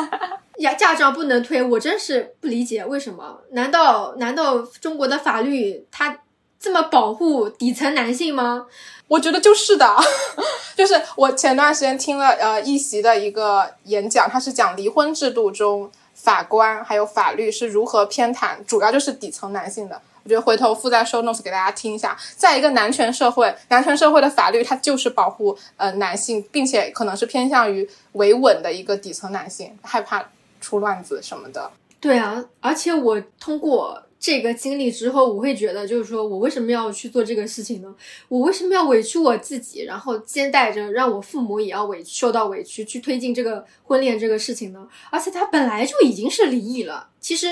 [0.58, 3.40] 呀，嫁妆不能退，我真是不理解为什么？
[3.50, 6.20] 难道难道中国的法律它
[6.58, 8.66] 这么保护底层男性吗？
[9.08, 9.96] 我觉得就是的，
[10.74, 20.00] 就是我前段时间听了呃一席的一个演讲，他是讲离婚制度中法官还有法律是如何偏袒，主要就是底层男性的。
[20.24, 22.18] 我觉得回头附在 show notes 给大家听一下。
[22.36, 30.24] 在一个男权社会，男权社会的法律它就是保护呃男性，并且可能是偏向于维稳的一个底层男性，害怕
[30.60, 31.70] 出乱子什么的。
[32.00, 34.02] 对啊，而且我通过。
[34.26, 37.94] 这个经历之后，我会觉得，就是说我为什么要去做这个事情呢？
[38.26, 44.88] 我为什么要委屈我自己，然后兼带着让我父母也要委受到委屈，去推进这个婚恋这个事情呢？
[45.12, 47.10] 而且他本来就已经是离异了。
[47.20, 47.46] 其实，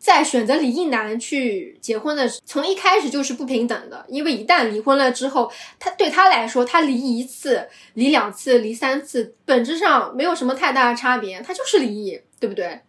[0.00, 4.04] 在选择离异男去结婚的，从一开始就是不平等的。
[4.08, 12.80] 因为一旦离婚了之后，他对他来说，他离一次、离两次、离三次，本质上没有什么太大的差别，他就是离异，对不对？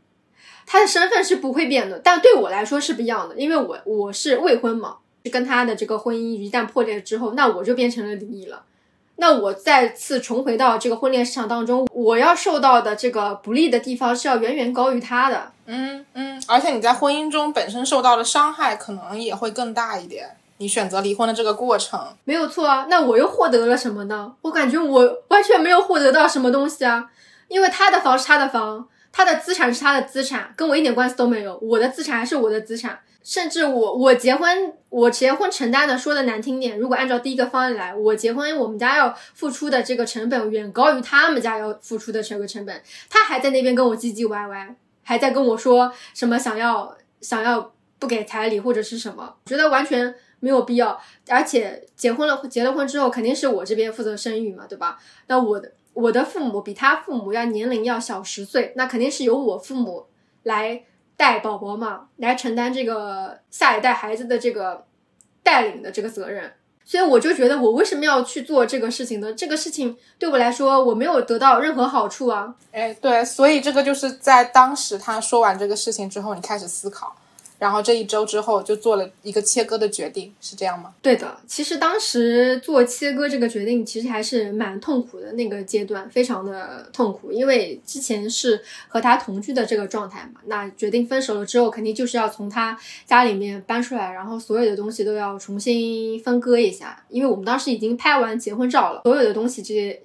[0.71, 4.95] 他的身份是不会变的，但对我来说是不一样的，因为我我是未婚嘛，
[5.29, 8.63] 跟他的这个婚姻一旦破裂之后，那我就变成了离异了，
[9.17, 24.31] 那我再次重回到这个婚恋市场当中，我要受到的这个不利的地方是要远远高于他的，嗯嗯，而且你在婚姻中本身受到的伤害可能也会更大一点，你选择离婚的这个过程没有错啊，那我又获得了什么呢？
[24.43, 27.09] 我感觉我完全没有获得到什么东西啊，
[27.49, 28.87] 因为他的房是他的房。
[29.11, 31.57] 他的资产是他的资产，跟我一点关系都没有。
[31.61, 42.81] 我的资产还是我的资产，甚至我我结婚，我结婚承担的，说的难听点，如果按照第一个方案来，我结婚我们家要付出的这个成本远高于他们家要付出的这个成本。
[43.09, 50.99] 他还在那边跟我唧唧歪歪，还在跟我说什么想要想要不给彩礼或者是什么，觉得完全没有必要。
[51.27, 54.97] 而且结婚了，结了婚之后肯定是我这边负责生育嘛，对吧？
[55.27, 55.73] 那我的。
[55.93, 60.05] 我的父母比他父母要年龄要小十岁，那肯定是由我父母
[60.43, 60.83] 来
[61.17, 64.85] 带宝宝嘛，来承担这个下一代孩子的这个
[65.43, 66.53] 带领的这个责任。
[66.83, 69.31] 所以我就觉得，我为什么要去做这个事情呢？
[69.33, 72.53] 这个事情对我来说，我没有得到任何好处啊。
[72.71, 77.15] 哎，对，所以这个就是在当时他说完这个事情之后，你开始思考。
[77.61, 80.95] 然后这一周之后就做了一个切割的决定，是这样吗？
[80.99, 90.41] 对的，其实当时做切割这个决定，其实还是蛮痛苦的那个阶段，非常的痛苦，因为之前是和他同居的这个状态嘛。
[90.47, 100.01] 那决定分手了之后，肯定就是要从他家里面搬出来，然后所有的东西都要重新分割一下，因为我们当时已经拍完结婚照了，所有的东西这些。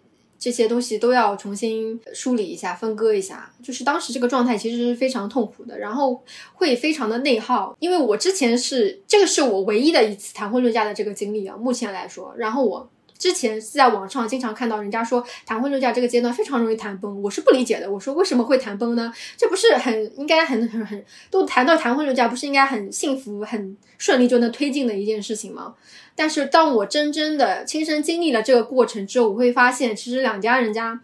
[0.47, 6.23] 这些东西都要重新梳理一下、分割一下，就是当时这个状态其实是非常痛苦的，然后
[6.55, 12.89] 会非常的内耗，因为我之前是这个是我唯一的一次谈婚论嫁的这个经历啊，目前来说，然后我。
[13.19, 17.91] 之前是在网上经常看到人家说谈婚论嫁这个阶段非常容易谈崩，我是不理解的。
[17.91, 19.13] 我说为什么会谈崩呢？
[19.37, 25.75] 这不是很应该很很很都谈到谈婚论嫁，不是应该很幸福很顺利就能推进的一件事情吗？
[26.15, 30.99] 但是当我真正的亲身经历了这个过程之后，我会发现其实两家人家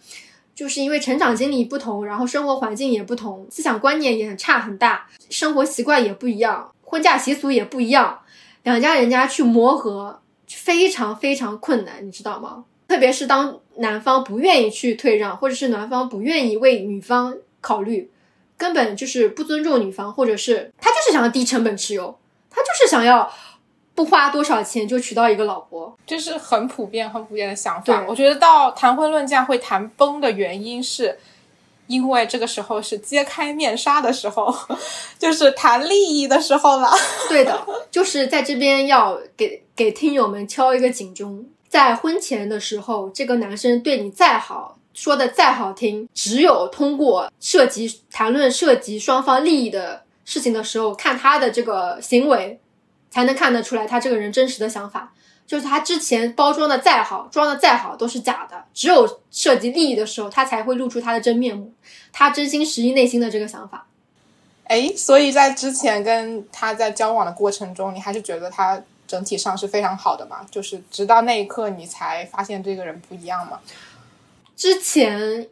[0.55, 8.21] 就是因为成长经历不同，然后生活环境也不同，思想观念也很差很大，生活习惯也不一样，婚嫁习俗也不一样，
[8.63, 10.22] 两家人家去磨合。
[10.57, 12.65] 非常非常困难，你知道吗？
[12.89, 18.11] 特别是当男方不愿意去退让，或者是男方不愿意为女方考虑，
[18.57, 22.19] 根本就是不尊重女方，或者是他就是想要低成本持有，
[22.51, 23.33] 他就是想要
[23.95, 28.05] 不花多少钱就娶到一个老婆，这是很普遍、很普遍的想法。
[28.09, 31.19] 我觉得到谈婚论嫁会谈崩的原因是。
[31.87, 34.55] 因为这个时候是揭开面纱的时候，
[35.19, 36.91] 就是谈利益的时候了。
[37.29, 52.61] 对的，就是在这边要给给听友们敲一个警钟，在婚前的时候，这个男生对你再好，说的再好听，只有通过涉及谈论涉及双方利益的事情的时候，看他的这个行为，
[53.11, 55.13] 才能看得出来他这个人真实的想法。
[55.53, 61.71] 就是他之前包装的再好，装的再好都是假的，只有涉及利益的时候，他才会露出他的真面目，
[62.11, 63.87] 他真心实意内心的这个想法。
[64.65, 70.39] 哎，所以在之前跟他在交往的过程中，你还是觉得他整体上是非常好的嘛？
[70.51, 73.61] 就是直到那一刻，你才发现这个人不一样嘛？
[74.57, 75.47] 之前，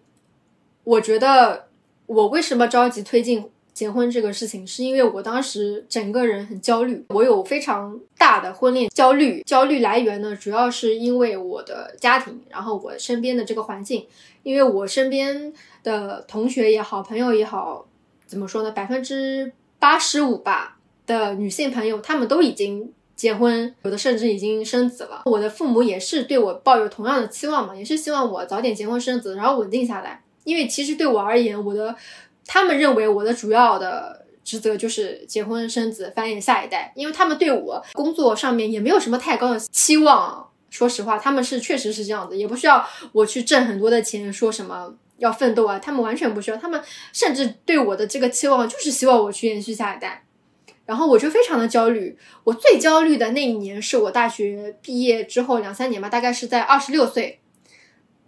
[0.85, 1.69] 我觉得
[2.07, 3.51] 我为什么着急推进？
[3.81, 9.43] 结婚这个事情，是因为我当时整个人很焦虑，我有非常大的婚恋焦虑。
[9.47, 14.07] 焦虑来源呢，主要是因为我的家庭，然后我身边的这个环境。
[14.43, 15.51] 因为我身边
[15.83, 17.87] 的同学也好，朋友也好，
[18.27, 18.71] 怎么说呢？
[18.71, 20.77] 百分之八十五吧
[21.07, 25.23] 的女性朋友，她们都已经结婚，有的甚至已经生子了。
[25.25, 30.23] 我的父母也是对我抱有同样的期望嘛，也是希望我早点结婚生子，然后稳定下来。
[30.45, 31.97] 因为其实对我而言，我的。
[32.53, 40.51] 他们认为我的主要的职责就是结婚生子繁衍下一代，因为他们对我工作上面也没有什么太高的期望。
[40.69, 46.57] 说实话，他们是确实是这样子，也不需要我去挣很多的钱，说什么要奋斗啊，他们完全不需要。
[46.57, 46.83] 他们
[47.13, 50.25] 甚至对我的这个期望就是希望我去延续下一代。
[50.87, 52.19] 然后我就非常的焦虑。
[52.43, 57.39] 我最焦虑的那一年是我大学毕业之后两三年吧，大概是在二十六岁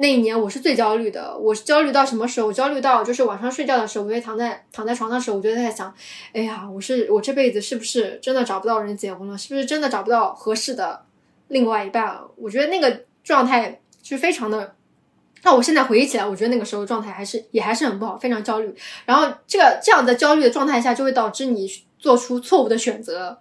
[0.02, 1.38] 那一年，我是最焦虑的。
[1.38, 2.48] 我是焦虑到什么时候？
[2.48, 5.94] 我焦虑到就是晚上睡觉的时候，我就躺在躺在床上的时候，我就在想，
[6.32, 9.38] 哎呀，我是我这辈子是不是真的找不到人结婚了？
[9.38, 11.04] 是不是真的找不到合适的
[11.46, 12.18] 另外一半？
[12.34, 14.74] 我觉得那个状态是非常的。
[15.44, 18.74] 那我现在回忆起来，我觉得那个时候状态还是也还是很不好，非常焦虑。
[19.06, 21.70] 然后这个这样的焦虑的状态下，就会导致你。
[22.02, 23.38] 做出错误的选择，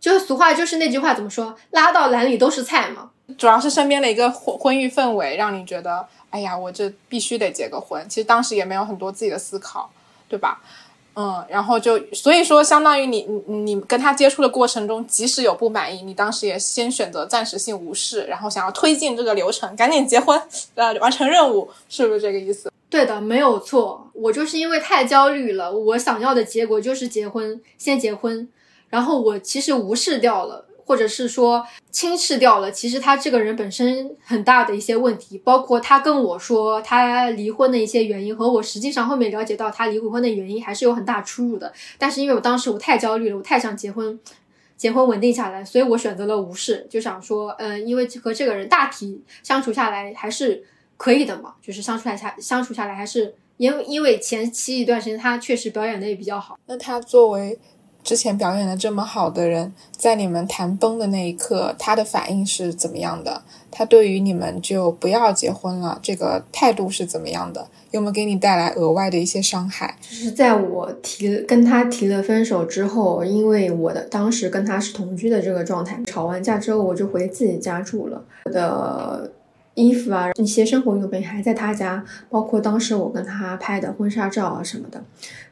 [0.00, 1.54] 就是俗话，就是那句话怎么说？
[1.70, 3.10] 拉到篮里都是菜嘛。
[3.38, 8.04] 主要是身边的一个婚婚育氛围，让你觉得，哎呀，我这必须得结个婚。
[8.08, 9.88] 其实当时也没有很多自己的思考，
[10.28, 10.60] 对吧？
[11.14, 20.40] 嗯，然后就所以说，相当于你你你跟他接触的过程中，即使有不满意，你当时也先选择暂时性无视，然后想要推进这个流程，赶紧结婚，
[20.76, 22.72] 呃，完成任务，是不是这个意思？
[22.88, 24.08] 对的，没有错。
[24.14, 28.48] 我就是因为太焦虑了，我想要的结果就是结婚，先结婚。
[28.90, 41.72] 然后我其实无视掉了，或者是说轻视掉了，其实他这个人本身很大的一些问题，包括他跟我说他离婚的一些原因，和我实际上后面了解到他离过婚的原因还是有很大出入的。
[41.96, 44.20] 但是因为我当时我太焦虑了，我太想结婚，
[44.76, 50.64] 结婚稳定下来，所以我选择了无视，就想说，嗯，因为和这个人大体相处下来还是。
[51.02, 56.58] 可以的嘛，就是相处来下相处下来还是因为因为前期一段时间他确实表演的也比较好。
[56.66, 57.58] 那他作为
[58.02, 63.42] 之前表演的这么好的人，在你们谈崩的那一刻，他的反应是怎么样的？
[63.70, 67.68] 他对于你们就不要结婚了这个态度是怎么样的？
[67.92, 69.96] 有没有给你带来额外的一些伤害？
[70.00, 78.24] 就是在我提跟他提了分手之后，因为我的当时跟他是同居的这个状态，吵完架之后我就回自己家住了。
[78.44, 79.32] 我的。
[79.80, 85.02] 衣服啊，一些生活用品还在他家，包括当时我跟他拍的婚纱照啊什么的。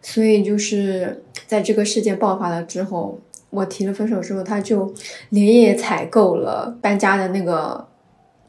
[0.02, 3.18] 所以就是在这个事件爆发了之后，
[3.50, 4.92] 我提了分手之后，他就
[5.30, 7.88] 连夜采购了搬家的那个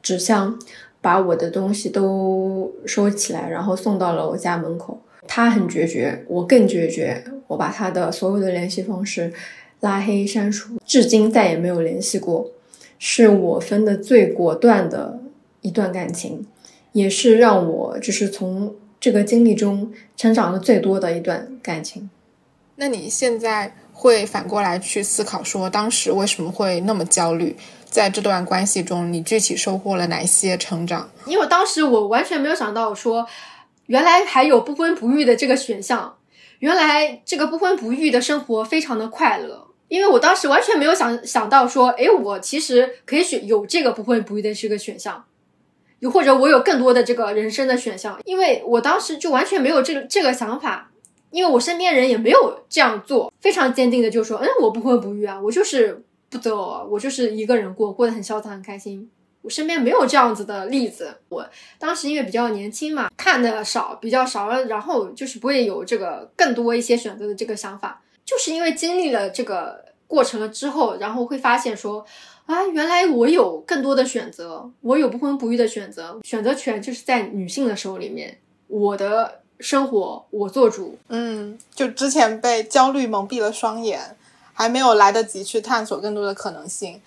[0.01, 0.59] 纸箱，
[0.99, 4.99] 把我的东西都收起来，然后送到了我家门口。
[5.27, 9.31] 他很决绝，我更决绝，我把他的所有的联系方式
[9.79, 12.51] 拉黑删除，至今再也没有联系过，
[12.97, 15.19] 是我分的最果断的。
[15.69, 16.47] 一段感情，
[16.93, 22.09] 也是让我就是从这个经历中成长的最多的一段感情。
[22.77, 27.55] 那你现在会反过来去思考，说当时为什么会那么焦虑？
[27.85, 31.09] 在这段关系中，你具体收获了哪些成长？
[31.25, 33.27] 因为当时我完全没有想到，说
[33.85, 36.15] 原来还有不婚不育的这个选项，
[36.59, 39.67] 原来这个不婚不育的生活非常的快乐。
[39.87, 45.25] 因为我当时完全没有想想到说，诶，我其实可以选有这个不婚不育的这个选项。
[45.99, 50.89] 又或者我有更多的这个人生的选项，因为我当时就完全没有这个这个想法，
[51.29, 59.09] 因为我身边人也没有这样做，非常坚定的就说，嗯，我不婚不育啊，我就是不择偶，我就是一个人过，过得很潇洒很开心。
[59.41, 61.17] 我身边没有这样子的例子。
[61.29, 61.45] 我
[61.77, 72.05] 当时因为比较年轻嘛，看的少，比较少，然后就是不会有这个更多一些选择的这个想法，就是因为经历了这个过程了之后，然后会发现说。
[72.49, 80.97] 啊，原来我有更多的选择，我有不婚不育的选择，选择权就是在女性的手里面，我的生活我做主。
[81.09, 84.17] 嗯，就之前被焦虑蒙蔽了双眼，
[84.51, 86.99] 还没有来得及去探索更多的可能性。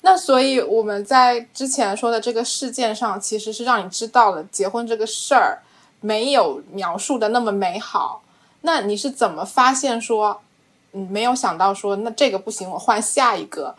[0.00, 5.58] 那所以我们在之前说的这个事件上，其实是让你知道了结婚这个事儿
[6.00, 8.22] 没有描述的那么美好。
[8.62, 10.40] 那你是怎么发现说，
[10.92, 13.74] 嗯，没有想到说，那这个不行，我换下一个。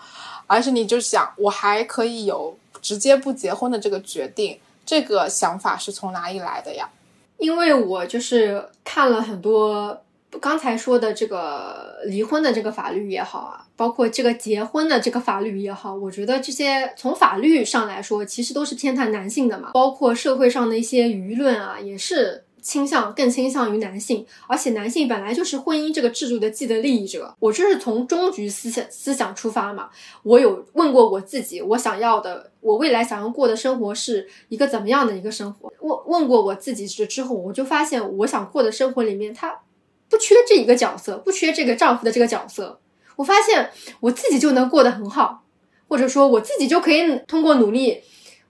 [0.47, 6.89] 而是你就想，我还可以有直接不结婚的这个决定，这个想法是从哪里来的呀？
[7.37, 10.01] 因为我就是看了很多
[10.41, 22.43] 刚才说的这个离婚的这个法律也好啊，包括这个结婚的这个法律也好，我觉得这些从法律上来说，其实都是偏袒男性的嘛，包括社会上的一些舆论啊，也是。
[22.67, 27.33] 倾向更倾向于男性，而且男性本来就是婚姻这个制度的既得利益者。
[27.39, 29.89] 我就是从终局思想思想出发嘛。
[30.21, 35.71] 我有问过我自己，我想要的，我未来想要过的生活是一个怎么样的一个生活？
[35.79, 39.61] 问问过我自己之之后，我就发现我想过的生活里面，他
[40.09, 42.81] 不缺这一个角色，不缺这个丈夫的这个角色。
[43.15, 45.45] 我发现我自己就能过得很好，
[45.87, 48.01] 或者说我自己就可以通过努力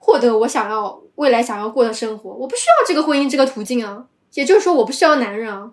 [0.08, 1.04] 获得我想要。
[1.18, 4.06] 未来想要过的生活，我不需要这个婚姻这个途径啊，
[4.36, 5.72] 也就是说我不需要男人啊，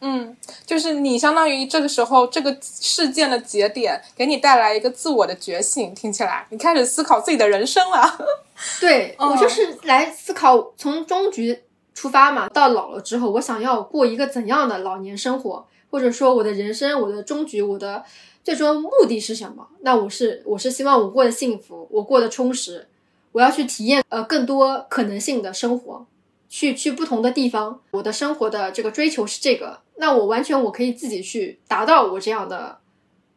[0.00, 5.94] 嗯，就是你相当于这个时候这个事件的节点，给你带来一个自我的觉醒。
[5.94, 8.18] 听起来，你开始思考自己的人生了。
[8.80, 11.62] 对我就是来思考从终局
[11.94, 18.02] 出发嘛，到老了之后，我想要过一个怎样的老年生活，或者说我的人生，我的终局，我的
[18.42, 19.68] 最终目的是什么？
[19.82, 22.88] 那我是我是希望我过得幸福，我过得充实，
[23.32, 26.06] 我要去体验呃更多可能性的生活。
[26.54, 32.76] 去去不同的地方，我的生活的这个追求是这个，那我完全我可以自己去达到我这样的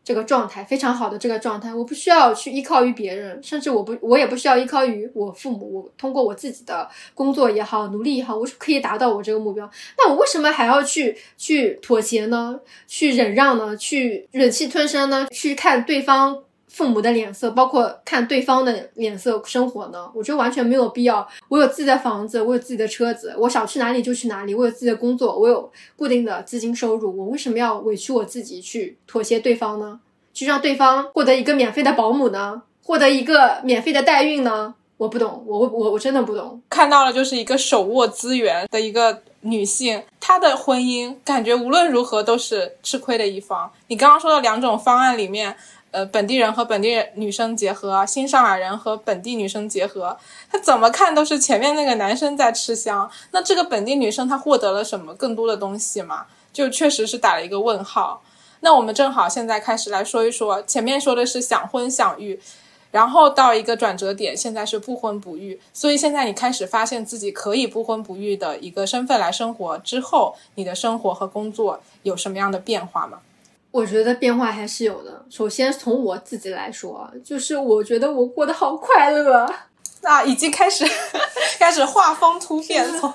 [0.04, 9.72] 这个状态，非常好的这个状态，我不需要去依靠于别人，甚至我不我也不需要依靠于我父母，我通过我自己的工作也好，努力也好，我可以达到我这个目标。
[9.98, 12.60] 那我为什么还要去去妥协呢？
[12.86, 13.78] 去忍让呢？
[13.78, 15.26] 去忍气吞声呢？
[15.32, 16.44] 去看对方？
[16.76, 20.12] 父母的脸色，包括看对方的脸色，生活呢？
[20.14, 21.26] 我觉得完全没有必要。
[21.48, 24.54] 我有自己的房子，我有自己的车子，我想去哪里就去哪里。
[24.54, 30.02] 我有自己的工作，我有固定的资金收入，我为什么要委屈我自己去妥协对方呢？
[30.34, 32.64] 去让对方获得一个免费的保姆呢？
[32.84, 34.76] 获得一个免费的代孕呢？
[34.98, 36.62] 我不懂，我我我真的不懂。
[36.70, 43.72] 看到了，就是一个手握资源的一个女性，她的婚姻感觉无论如何都是吃亏的一方。
[43.88, 45.56] 你刚刚说的两种方案里面。
[45.96, 50.18] 呃，本地人和本地女生结合，新上海人和本地女生结合，
[50.52, 53.10] 他怎么看都是前面那个男生在吃香。
[53.32, 56.26] 那这个本地女生她获得了什么更多的东西吗？
[56.52, 58.22] 就确实是打了一个问号。
[58.60, 62.38] 那我们正好现在开始来说一说，前面说的是想婚想育，
[62.92, 65.62] 然后到一个转折点，现在是不婚不育。
[65.72, 73.20] 所以现在你开始发现自己可以不婚不育的一个身份来生活之后，你的生活和工作有什么样的变化吗？
[73.76, 75.26] 我觉得变化还是有的。
[75.30, 79.46] 首先从我自己来说，就是我觉得我过得好快乐。
[80.06, 80.86] 啊，已经开始
[81.58, 83.12] 开始画风突变，从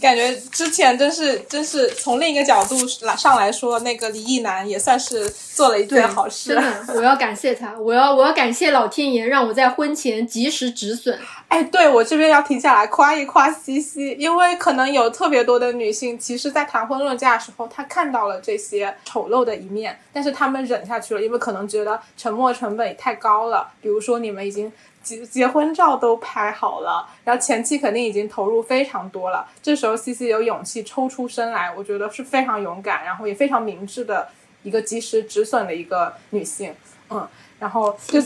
[0.00, 6.54] 感觉之前真是真是从另一个角度来上来说，那个李毅男也算是做了一件好事。
[6.54, 11.18] 真的，我要感谢他，我要我要感谢老天爷，让我在婚前及时止损。
[11.48, 23.68] 哎，对我这边要停下来夸一夸西西，因为可能有特别多的女性，其实在谈婚论嫁的时候，她看到了这些丑陋的一面，但是她们忍下去了，因为可能觉得沉默成本也太高了。
[23.80, 24.70] 比如说你们已经。
[25.04, 29.46] 结结婚照都拍好了，然后前期肯定已经投入非常多了。
[29.62, 34.28] 这时候 C C 有勇气抽出身来，我觉得是非常勇敢，然后也非常明智的
[34.62, 36.74] 一个及时止损的一个女性。
[37.10, 37.28] 嗯，
[37.60, 38.18] 然后就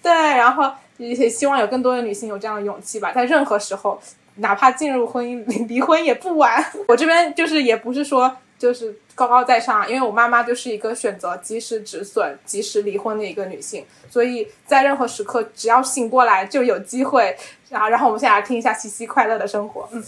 [0.00, 4.00] 对，然后也希望有更多的女性有这样的勇气吧，在任何时候，
[4.36, 6.64] 哪怕进入婚姻离婚也不晚。
[6.88, 8.36] 我这边就是也不是说。
[8.60, 17.34] 就是高高在上，因为我妈妈就是一个选择及时止损、及时离婚的一个女性，所以在任何时刻，只要醒过来就有机会。
[17.70, 19.88] 然后，然后我们现在来听一下西西快乐的生活。
[19.92, 20.04] 嗯，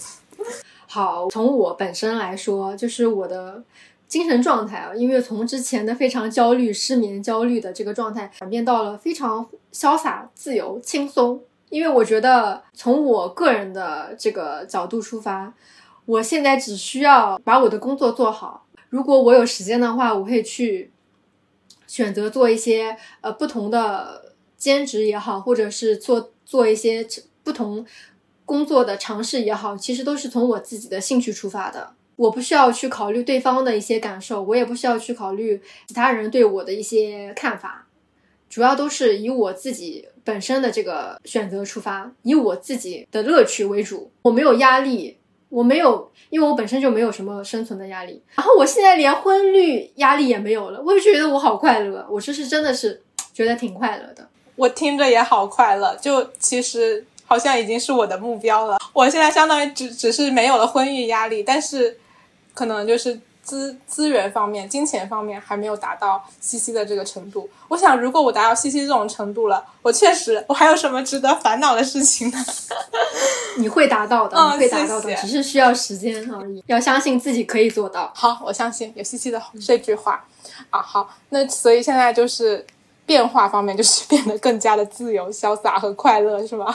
[0.86, 3.62] 好，从我本身来说，就是我的
[4.06, 11.40] 精神状态啊，因为从之前的非常焦虑、失眠、焦虑的这个状态，转变到了非常潇洒、自由、轻松。
[11.70, 15.54] 因为我觉得，从我个人的这个角度出发。
[16.04, 18.66] 我现在只需要把我的工作做好。
[18.88, 20.90] 如果我有时间的话，我会去
[21.86, 27.06] 选择做一些呃不同的兼职也好，或者是做做一些
[27.42, 27.86] 不同
[28.44, 31.94] 工作的尝试也好，其实都是从我自己的兴趣出发的。
[32.16, 37.86] 我不需要去考虑对方的一些感受，我也不需要去考虑其他人对我的一些看法，
[38.50, 44.10] 主要都是以我自己本身的这个选择出发，以我自己的乐趣为主。
[44.22, 45.16] 我没有压力。
[45.52, 53.02] 我没有，因为我本身就没有什么生存的压力，然后我现在连婚育压力也没有了，我就觉得我好快乐，我就是真的是
[53.34, 54.26] 觉得挺快乐的。
[54.56, 58.78] 我听着也好快乐，就其实好像已经是我的目标了。
[58.94, 61.98] 我现在相当于只只是没有了婚育压力，但是
[62.54, 63.20] 可能就是。
[63.42, 67.48] 资资源方面、金钱方面还没有达到西西的这个程度。
[67.68, 72.38] 我想，如果我达到西西这种程度了，我确实，我还有什么值得烦恼的事情呢？
[73.58, 76.62] 你会达到的，你会达到的，只是需要时间而已。
[76.66, 78.10] 要相信自己可以做到。
[78.14, 80.24] 好，我相信有西西的这句话
[80.70, 80.80] 啊。
[80.80, 82.64] 好，那所以现在就是
[83.04, 86.74] 变化方面，就是变得更加的自由、潇洒和快乐，是吗？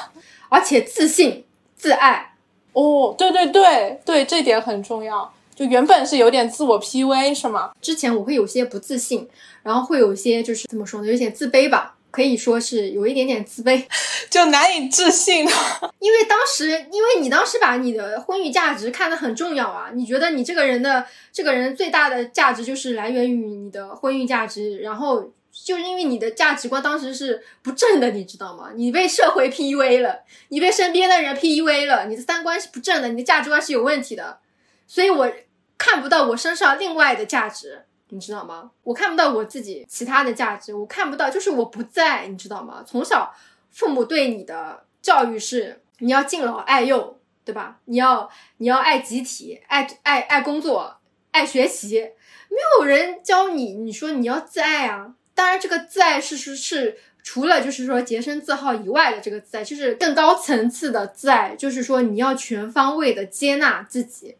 [0.50, 1.46] 而且自信、
[1.76, 2.34] 自爱。
[2.74, 5.34] 哦，对对对对，这点很重要。
[5.58, 7.72] 就原本是有点自我 PUA 是吗？
[7.82, 9.28] 之前我会有些不自信，
[9.64, 13.84] 然后会有一些就是怎么说呢，有点自卑吧，可以说是有一点点自卑，
[14.30, 15.48] 就难以置信。
[15.98, 21.04] 因为当时，因为你当时把你的婚育价值看得很重要啊，你觉得你这个人的
[21.34, 28.70] 这个人最大的价值就是来源于你的婚育价值，然后就是因为你的价值观当时是不正的，你知道吗？
[28.76, 34.38] 你被社会 PUA 了，你被身边的人 PUA 了，你的三观是不正的，你的价值观是有问题的，
[34.86, 35.28] 所以我。
[35.78, 38.72] 看不到我身上另外的价值，你知道吗？
[38.84, 42.84] 我看不到我自己其他的价值，我看不到，就是我不在，你知道吗？
[42.86, 43.34] 从小
[43.72, 47.80] 父母对你的教育是你要敬老爱幼，对吧？
[47.86, 50.98] 你要你要爱集体，爱爱爱工作，
[51.32, 52.00] 爱学习，
[52.50, 55.14] 没有人教你，你说你要自爱啊。
[55.34, 56.98] 当然，这个自爱是是是。
[57.24, 64.38] 除了就是说洁身自好以外的这个自爱，就是更高层次的自爱，就是说你要全方位的接纳自己，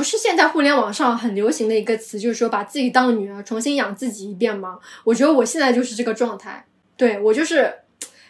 [0.00, 4.78] 不是现在互联网上很流行的一个词，就是说把自己当女儿，重新养自己一遍吗？
[5.04, 6.64] 我觉得我现在就是这个状态，
[6.96, 7.70] 对我就是，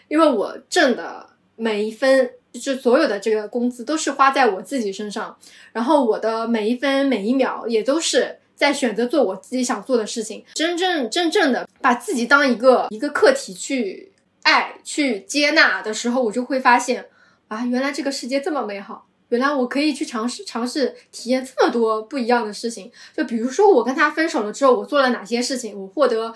[0.09, 5.37] 因为我挣的每一分，就是所有的这个工资都是花在我自己身上，
[5.73, 8.39] 然后我的每一分每一秒也都是。
[8.57, 14.11] 在选择做我自己想做的事情，真正真正的把自己当一个一个客体去
[14.43, 17.07] 爱、去接纳的时候，我就会发现，
[17.47, 22.93] 啊，原来这个世界这么美好，原来我可以去尝试尝试体验这么多不一样的事情。
[23.17, 25.77] 就比如说，我跟他分手了之后，我做了哪些事情？
[25.77, 26.35] 我获得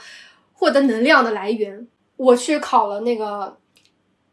[0.55, 1.87] 获得能量的来源，
[2.17, 3.59] 我去考了那个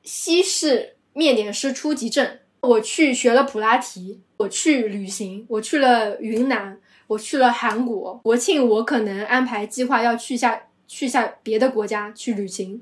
[0.04, 6.80] 西式面点师初级证，我去学了普拉提，我去旅行，我去了云南。
[7.08, 12.82] 我去了韩国国庆，我可能安排计划要去下去下别的国家去旅行。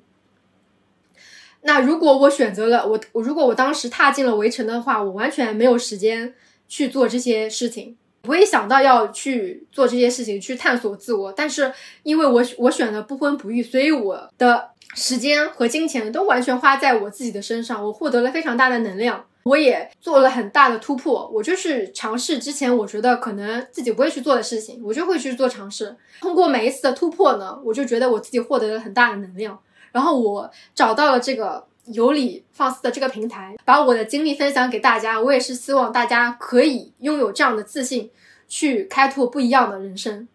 [1.61, 6.33] 那如果我选择了我我如果我当时踏进了围城的话，我完全没有时间
[6.67, 11.33] 去做这些事情，不会想到要去做这些事情去探索自我。
[11.33, 19.25] 但是因为我我选了不婚不育，所以我的时间和金钱都完全花在我自己的身上，我获得了非常大的能量。
[19.43, 25.95] 我也做了很大的突破，我就是尝试之前我觉得可能自己不会去做的事情，我就会去做尝试。
[26.19, 29.57] 通过每一次的突破呢，我就觉得我自己获得了很大的能量。
[29.91, 35.19] 然后我找到了这个有理放肆的这个平台，把我的经历分享给大家。
[35.19, 38.09] 我也是希望大家可以拥有这样的自信，
[38.47, 40.27] 去开拓不一样的人生。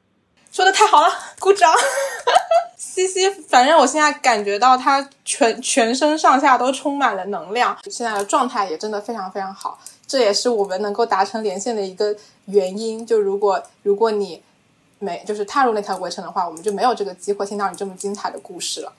[0.51, 1.09] 说的太好了，
[1.41, 1.73] 鼓掌。
[2.77, 9.79] 西西，反正我现在感觉到他全全身上下都充满了能量，现在的状态也真的非常非常好。
[10.07, 13.05] 这也是我们能够达成连线的一个原因。
[13.05, 14.41] 就如果如果你
[15.01, 18.93] 没就是踏入那条围城的话，我们就没有这个机会听到你这么精彩的故事了。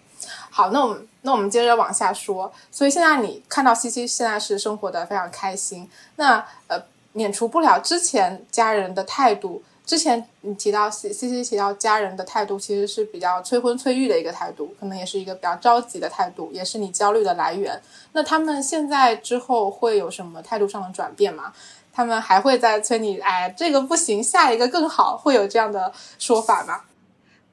[0.57, 2.49] 好，那我们那我们接着往下说。
[2.71, 6.37] 所以现在你看到西西现在是生活的非常开心，那
[6.67, 6.81] 呃
[7.11, 9.61] 免除不了之前家人的态度。
[9.85, 17.77] 之前你提到 C C C 提到家人的态度其实是比较催婚催育的一个态度，可能也是一个比较着急的态度，也是你焦虑的来源。
[18.13, 21.51] 那他们现在之后会有什么态度上的转变吗？
[21.91, 26.81] 他们还会再催你，哎，这个不行，下一个更好，会有这样的说法吗？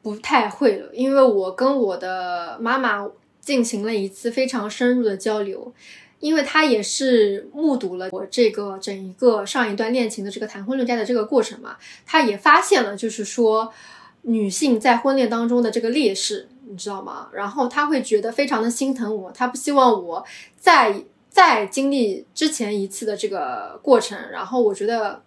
[0.03, 3.09] 不太会了，因为我跟我的妈妈
[3.41, 5.73] 进行了一次非常深入的交流。
[6.21, 11.77] 因为她也是目睹了我这个整一个上一段恋情的这个谈婚论嫁的这个过程嘛，
[12.07, 13.73] 她也发现了，就是说
[14.23, 17.29] 女性在婚恋当中的这个劣势，你知道吗？
[17.33, 20.25] 然后她会觉得非常的心疼我，她不希望我
[20.57, 20.95] 再
[21.29, 24.17] 再经历之前一次的这个过程。
[24.31, 25.21] 然后我觉得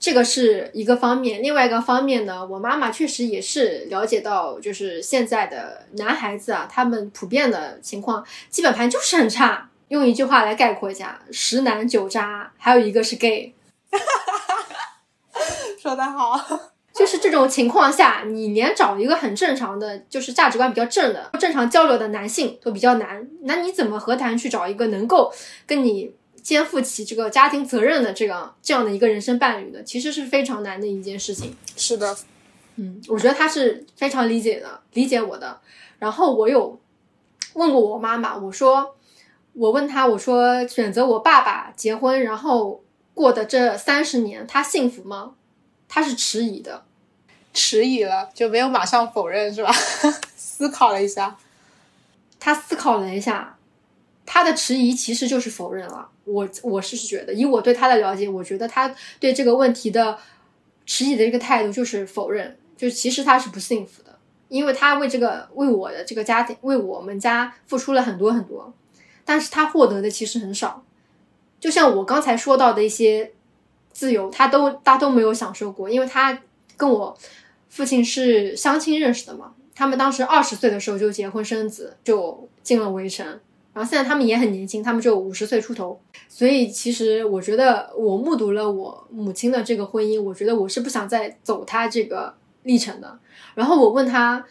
[0.00, 9.68] 这个是一个方面，另外一个方面呢，我妈妈确实也是了解到，就是现在的男孩子啊，他们普遍的情况基本盘就是很差。
[9.88, 13.52] 用一句话来概括一下：十男九渣，还有一个是 gay。
[15.82, 16.40] 说得好，
[16.94, 23.28] 就是这种情况下，你连找一个很正常的，就是价值观比较正的、正常交流的男性都比较难。
[23.42, 25.32] 那你怎么何谈去找一个能够
[25.66, 29.82] 跟你肩负起这个家庭责任的这个这样的一个人生伴侣的？
[29.82, 31.56] 其实是非常难的一件事情。
[31.76, 32.16] 是的，
[32.76, 35.60] 嗯，我觉得他是非常理解的，理解我的。
[35.98, 36.80] 然后我有
[37.54, 38.96] 问过我妈妈，我说。
[39.52, 42.80] 我问他，我说选择我爸爸结婚，然后
[43.14, 45.32] 过的这三十年，他幸福吗？
[45.88, 46.84] 他是迟疑的，
[47.52, 49.72] 迟疑了就没有马上否认，是吧？
[50.36, 51.36] 思考了一下，
[52.38, 53.58] 他思考了一下，
[54.24, 56.08] 他的迟疑其实就是否认了。
[56.30, 60.18] 我我是觉得，以我对他的了解，我觉得他对这个问题的
[60.86, 64.18] 持疑的一个态度就是否认，就其实他是不幸福的，
[64.48, 68.72] 因为他为这个为我的这个家庭，为我们家付出了很多很多。
[69.24, 70.82] 但是他获得的其实很少，
[71.60, 73.30] 就像我刚才说到的一些
[73.92, 76.42] 自由，他都他都没有享受过，因为他
[76.76, 77.16] 跟我
[77.68, 83.38] 父亲是相亲认识的嘛，他们当时二十岁的时候就结婚生子，就进了围城，
[83.72, 93.18] 然后现在他们也很年轻，他们就五十岁出头，所以其实我觉得我目睹了我母亲的这个婚姻，我觉得我是不想再走他这个历程的。
[93.54, 94.44] 然后我问他，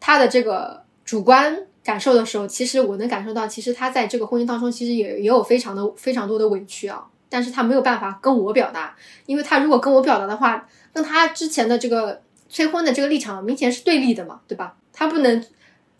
[0.00, 1.66] 他的这个主观。
[1.86, 7.06] 感受的时候，其实我能感受到，其实他在这个婚姻当中，其实也也有非常的非常多的委屈啊。
[7.28, 14.74] 但是他没有办法跟我表达，因为他如果跟我表达的话，跟他之前的这个催婚的这个立场明显是对立的嘛，对吧？
[14.92, 15.40] 他不能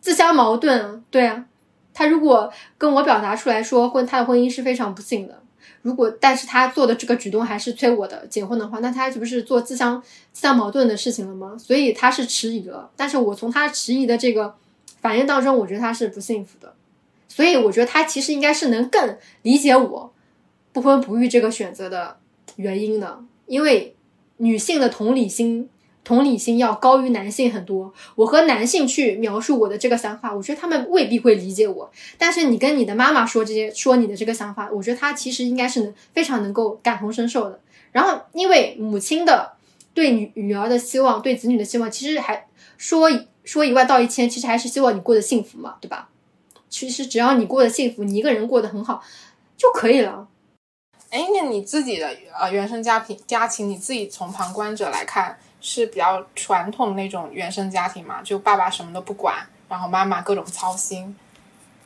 [0.01, 1.45] 自相矛盾，对啊。
[1.99, 5.43] 他如果跟我表达出来说婚他的婚姻是非常不幸的，
[5.81, 11.57] 如果但是他做的这个举动还是催我的结婚的话，那他这不是做自相自相矛盾的事情了吗？
[11.59, 12.91] 所以他是迟疑了。
[12.97, 14.55] 但是我从他迟疑的这个
[15.01, 16.75] 反应当中，我觉得他是不幸福的。
[17.29, 20.13] 所以我觉得他其实应该是能更理解我
[20.75, 22.19] 不婚不育这个选择的
[22.57, 23.97] 原因的，因为
[24.37, 25.71] 女性的同理心。
[26.07, 27.93] 同理心要高于男性很多。
[28.15, 31.91] 我和男性去描述我的这个想法，我觉得他们未必会理解我。
[32.17, 37.59] 但是你跟你的妈妈说这些，说你的这个想法，我觉得他其实应该是能非常能够感同身受的。
[37.91, 39.55] 然后，因为母亲的
[39.93, 42.47] 对女女儿的希望，对子女的希望，其实还
[42.79, 43.11] 说
[43.43, 46.09] 说一万道一千，其实还是希望你过得幸福嘛，对吧？
[46.69, 49.03] 其实只要你过得幸福，你一个人过得很好
[49.57, 50.29] 就可以了。
[51.11, 55.37] 哎，那你自己的呃原生家庭家庭，你自己从旁观者来看。
[55.69, 61.17] 是比较传统那种原生家庭嘛，就爸爸什么都不管，然后妈妈各种操心，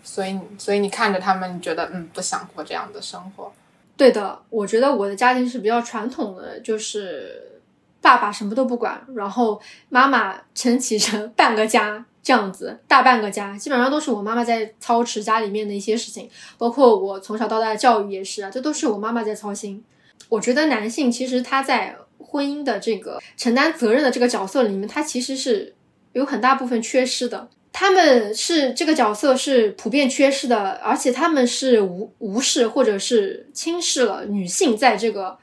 [0.05, 3.51] 所以所以你看着他们，你觉得嗯不想过这样的生活。
[3.97, 7.62] 对的，我觉得我的家庭是比较传统的，就是
[8.03, 9.59] 爸爸什么都不管，然后
[9.89, 16.28] 妈妈撑起成 半个家这样子，大半个家基本上都是我妈妈在操持家里面的一些事情，
[16.59, 19.83] 包括我从小到大的教育也是啊，这都是我妈妈在操心。
[20.28, 21.97] 我觉得男性其实他在。
[22.23, 25.75] 婚姻的这个承担责任的这个角色里面，他其实是
[26.12, 27.49] 有很大部分缺失的。
[27.73, 35.39] 他们是这个角色是普遍缺失的，而且他们是无无视或者是轻视了女性在这个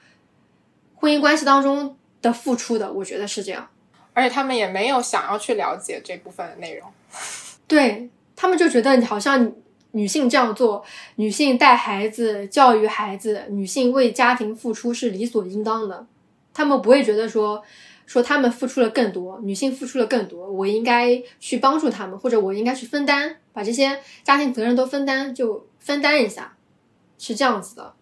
[0.95, 2.91] 婚姻关系当中的付出的。
[2.91, 3.69] 我觉得是这样，
[4.13, 6.89] 而且他们也没有想要去了解这部分的内容。
[7.65, 9.51] 对他们就觉得好像
[9.91, 10.83] 女性这样做，
[11.15, 16.05] 女性带孩子、教育孩子，女性为家庭付出是理所应当的。
[16.57, 17.63] 他们不会觉得说，
[18.07, 26.57] 说他们付出了更多，女性付出了更多，我应该去帮助他们，或者我应该去分担，把这些家庭责任都分担，就分担一下，
[27.19, 27.93] 是这样子的。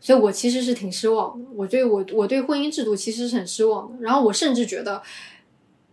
[0.00, 3.96] 所以我其实是挺失望的，我对我我对婚姻制度其实是很失望的。
[4.00, 5.02] 然后我甚至觉得，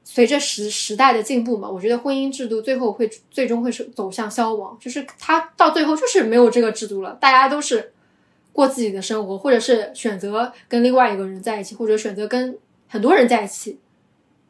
[0.04, 7.92] 随着时时代的进步嘛，我觉得婚姻制度最后会最终会是走向消亡，就是它到最后就是没有这个制度了，大家都是。
[8.54, 13.80] 过自己的生活，或者是选择跟另外一个人在一起，或者选择跟很多人在一起，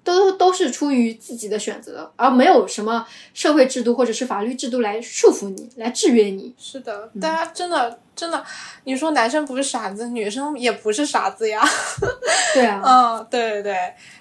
[0.04, 6.54] 都都是出于自己的选择，而没有什么社会制度或者是法律制度来束缚你，来制约你。
[6.58, 8.44] 是的，大家真的真的，
[8.86, 11.64] 你说男生不是傻子，女生也不是傻子呀。
[12.56, 13.76] 对啊， 嗯，对对对。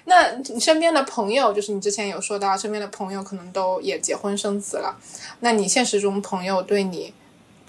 [0.05, 4.95] 那你身边的朋友，就是你之前有说到，身边的朋友可能都也结婚生子了，
[5.39, 7.13] 那你现实中朋友对你？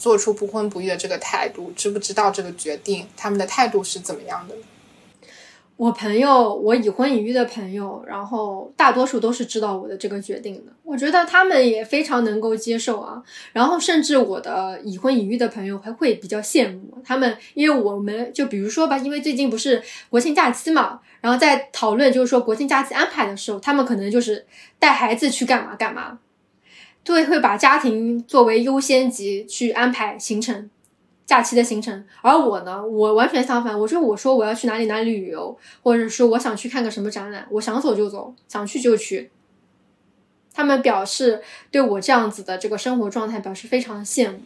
[0.03, 3.07] 做出不婚不育的这个态度，知不知道这个决定？
[3.17, 4.57] 他们的态度是怎么样的？
[5.77, 10.73] 我朋友，我已婚已育的朋友，然后大多数都是知道我的这个决定的。
[10.83, 13.23] 我觉得他们也非常能够接受啊。
[13.53, 19.81] 然后甚至我的已婚已育的朋友还会比较羡慕他们，因为我们就比如说吧，因为最近不是
[20.11, 24.45] 国庆假期嘛，然后在讨论就是说国庆假期安排的时候，他们可能就是
[24.81, 26.19] 带孩子去干嘛干嘛。
[27.05, 30.71] 对，会把家庭作为优先级去安排行程，
[31.27, 32.05] 假期的行程。
[32.21, 33.79] 而我呢，我完全相反。
[33.79, 39.31] 我说，我说我要去哪里哪里旅游，或者说我想去看个什么展览，我想走就走，想去就去。
[40.55, 44.39] 他们表示对我这样子的这个生活状态表示非常羡慕，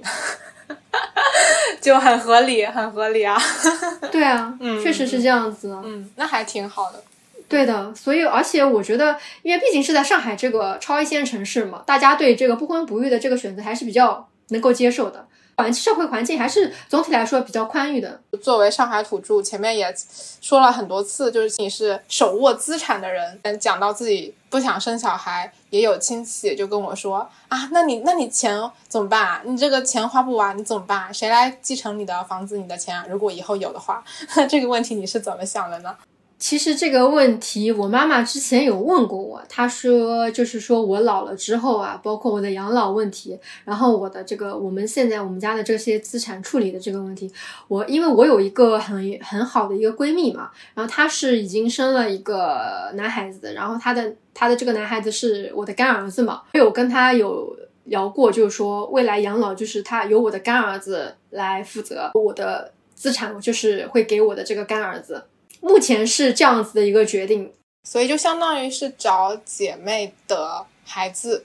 [1.83, 3.37] 就很合理，很合理啊。
[4.13, 5.77] 对啊，确实是这样子。
[5.85, 7.03] 嗯，那还挺好的。
[7.49, 15.27] 对的，所以而且我觉得，因为毕竟是在上海这个超一线城市嘛，大家对这个不婚不育的这个选择还是比较能够接受的，
[15.57, 18.21] 环社会环境还是总体来说比较宽裕的。
[18.43, 19.95] 作为上海土著，前面也
[20.41, 29.43] 说了很多次，就是你是手握资产的人，讲到自己不想生小孩，也有亲戚就跟我说啊，那你那你钱怎么办啊？
[29.45, 31.15] 你这个钱花不完，你怎么办？
[31.15, 33.05] 谁来继承你的房子、你的钱？
[33.09, 34.03] 如果以后有的话，
[34.51, 35.97] 这个问题你是怎么想的呢？
[36.39, 39.43] 其实这个问题，我妈妈之前有问过我。
[39.49, 47.32] 她说，就是说我老了之后啊，包括我的养老问题，然后我的这个我们现在我们家的这些资产处理的这个问题，
[47.68, 65.24] 我因为我有一个很很好的一个闺蜜嘛，然后她是已经生了一个男孩子，然后她的她的这个男孩子是我的干儿子嘛，我有跟她有聊过，就是说未来养老就是他由我的干儿子来负责，我的资产就是会给我的这个干儿子。
[65.61, 67.53] 目前是这样子的一个决定，
[67.85, 71.45] 所以就相当于是找姐妹的孩子。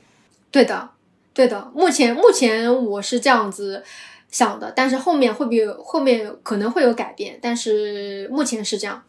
[0.51, 0.89] 对的，
[1.33, 1.71] 对的。
[1.73, 3.83] 目前目前我是这样子
[4.29, 9.01] 想的，但是后面会不会后面可能会有改变，但是目前是这样。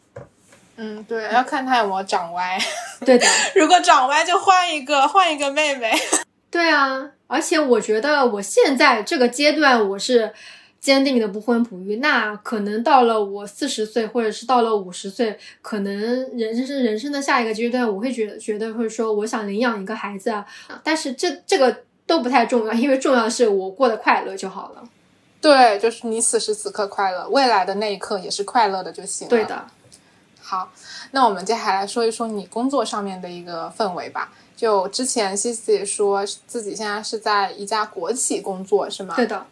[0.77, 2.59] 嗯，对，要看他有没有长歪。
[3.05, 5.93] 对的， 如果长歪就换一个，换一个妹妹。
[6.51, 10.33] 对啊，而且我觉得我现在这个阶段我是
[10.83, 15.95] 坚定的不婚不育，那可能到了我四十岁，或者是到了五十岁，可能
[16.37, 20.45] 人生人生的下一个阶段，我会觉觉得会说我想领养一个孩子啊，
[20.83, 24.83] 但是这这个都不太重要，因为重要的是我过得快乐就好了。
[25.41, 29.31] 对，就是你此时此刻快乐，未来的那一刻也是快乐的就行了。
[29.31, 29.65] 对的。
[30.41, 30.69] 好，
[31.13, 34.33] 那我们接下来说一说你工作上面的一个氛围吧。
[34.57, 39.15] 就之前西西说自己现在是在一家国企工作，是吗？
[39.17, 39.47] 对的。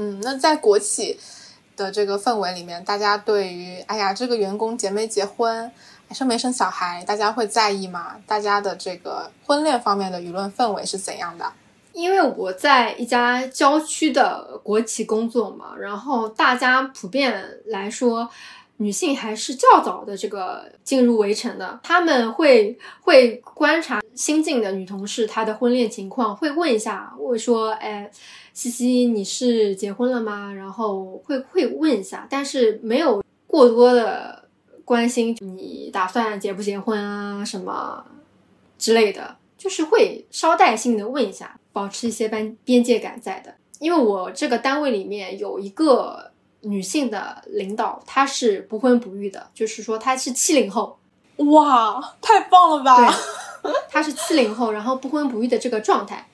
[0.00, 1.18] 嗯，那在国企
[1.76, 5.72] 的这个氛围里面，大家对于哎呀，这个员工结没结婚，
[6.12, 8.14] 生没生小孩，大家会在意吗？
[8.24, 11.52] 大家的这个婚恋方面的舆论氛围是怎样的？
[11.92, 18.30] 因为我在一家郊区的国企工作嘛，然后大家普遍来说。
[18.80, 28.08] 女性还是较早的这个进入围城的，他们会会观察新进的女同事她的婚恋情况，会问一下，会说，哎，
[28.54, 30.52] 西西你是结婚了吗？
[30.54, 34.44] 然后会会问一下，但是没有过多的
[34.84, 38.04] 关心你打算结不结婚啊什么
[38.78, 43.52] 之类的，就是会捎带性的问一下，保持一些边边界感在的。
[43.80, 46.27] 因为我这个单位里面有一个。
[46.62, 50.98] 女性的领导，她是不婚不育的，就是说她是七零后，
[51.36, 52.96] 哇，太棒了吧！
[53.62, 56.28] 对，她是七零后，然后不婚不育的这个状态，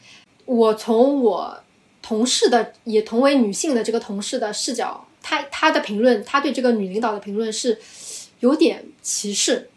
[0.46, 1.58] 我从我
[2.00, 7.78] 同事的也同为女性的这个同事的视角，她她的评论，她对这个女领导的评论是
[8.40, 9.70] 有点歧视。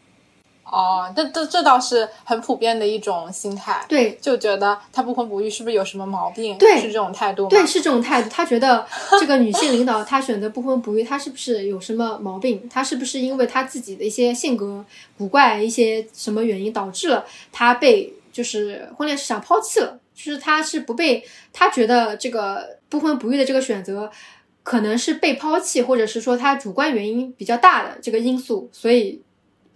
[0.70, 6.58] 哦，这这这倒是很普遍的一种心态，对，就觉得他不婚不育是不是有什么毛病？
[6.58, 7.48] 对，是这种态度。
[7.48, 8.30] 对，是这种态度。
[8.30, 8.86] 他觉得
[9.20, 12.68] 这个女性领导她选择不婚不育，她是不是有什么毛病？
[12.70, 14.84] 她是不是因为她自己的一些性格
[15.18, 19.98] 古怪，一些什么原因导致了她被就是婚恋市场抛弃了？
[20.14, 24.12] 就是她是不被，她觉得这个不婚不育的这个选择
[24.64, 29.22] 可能是被抛弃，或者是说她主观原因比较大的这个因素，所以。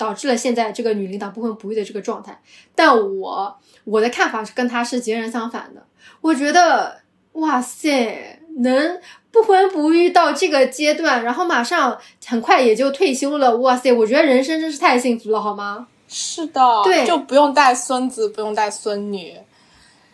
[0.02, 2.42] 导致了现在这个女领导不婚不育的这个状态，
[2.74, 2.90] 但
[3.20, 5.86] 我我的看法是跟她是截然相反的。
[6.22, 7.02] 我觉得，
[7.34, 9.00] 哇塞，能
[9.30, 15.86] 不婚不育到这个阶段，然后马上很快也就退休了，哇塞，我觉得人生真是太幸福了，好吗？
[16.08, 19.36] 是的，对，就不用带孙子，不用带孙女。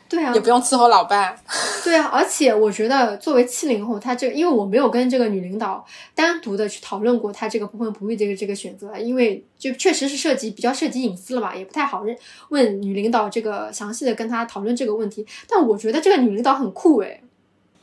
[0.09, 1.37] 对啊，也不用伺候老伴。
[1.83, 5.85] 对啊，而且我觉得作为七零后，他这个，因为我没有跟这个女领导
[6.15, 12.17] 单独的去讨论过她这个不婚不育这个这个选择，因为就确实是涉及比较涉及隐私了吧，也不太好认
[12.49, 15.25] 问女领导这个详细的跟她讨论这个问题。
[15.47, 17.21] 但我觉得这个女领导很酷诶，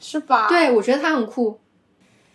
[0.00, 0.48] 是吧？
[0.48, 1.58] 对，我觉得她很酷。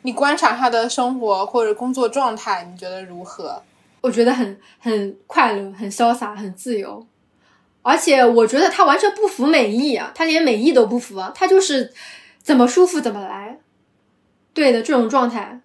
[0.03, 3.61] 你观察她的生活或者工作状态，你觉得如何？
[4.01, 7.05] 我觉得很很快乐，很潇洒，很自由。
[7.81, 11.91] 而且我觉得他完全不服美意啊，他连美意都不服啊，他就是
[12.41, 13.59] 怎么舒服怎么来。
[14.53, 15.61] 对的，这种状态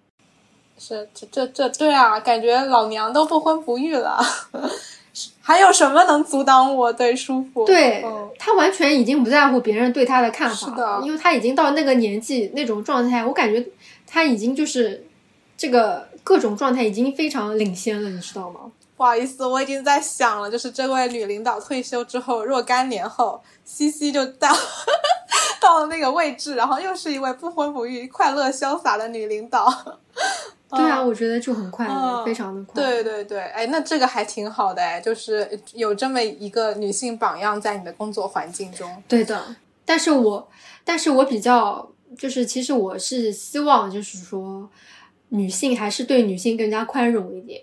[0.79, 4.23] 是这这这对啊，感觉老娘都不婚不育了，
[5.41, 7.65] 还有什么能阻挡我对舒服？
[7.65, 8.03] 对
[8.39, 13.65] 他完全已经不在乎别人对他的看法了，因为他已经到那个年纪那种状态，我感觉
[14.07, 15.05] 他已经就是
[15.57, 18.71] 这个各种状态已经非常领先了，你知道吗？
[18.97, 24.49] 不好意思，我已经在想了，就是这位女领导退休之后，若干年后，西西就到
[25.59, 29.99] 到了那个位置，然后又是一位不婚不育、快乐潇洒的女领导。
[30.69, 32.81] 对啊，我觉得就很快乐，非常的快。
[32.81, 39.03] 对对对，哎，那这个还挺好的哎，就是有这么一个女性榜样在你的工作环境中。
[39.07, 40.47] 对的，但是我，
[40.83, 41.87] 但是我比较，
[42.17, 44.67] 就是其实我是希望，就是说，
[45.29, 47.61] 女性还是对女性更加宽容一点。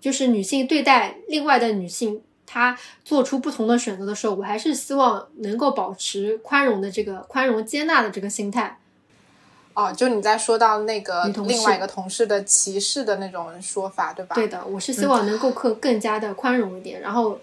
[0.00, 8.78] 就是女性对待另外的女性，她做出不同的选择的时候，我还是希望能够保持宽容的这个宽容接纳的这个心态。
[9.74, 14.34] 哦，就你在说到那个另外一个同事的歧视的那种说法，对吧？
[14.34, 17.38] 对的，我是希望能够更更加的宽容一点，然后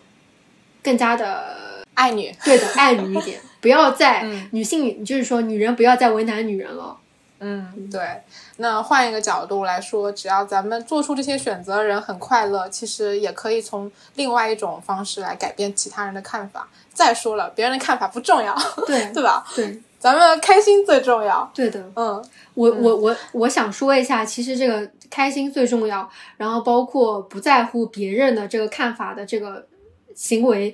[0.83, 2.35] 更加的爱女。
[2.43, 6.97] 对的，爱女一点，不要再 女性，就是说女人不要再为难女人了。
[7.47, 8.01] 嗯，对。
[8.57, 16.67] 那换一个角度来说，只要咱们做出这些选择的人很快乐，其实也可以从另外一种方式来改变其他人的看法。
[16.91, 19.45] 再说了，别人的看法不重要，对对吧？
[19.55, 21.47] 对，咱们开心最重要。
[21.53, 22.23] 对的，嗯，
[22.55, 29.67] 我我我我想说一下，其实这个开心最重要，然后包括不在乎别人的这个看法的这个
[30.15, 30.73] 行为，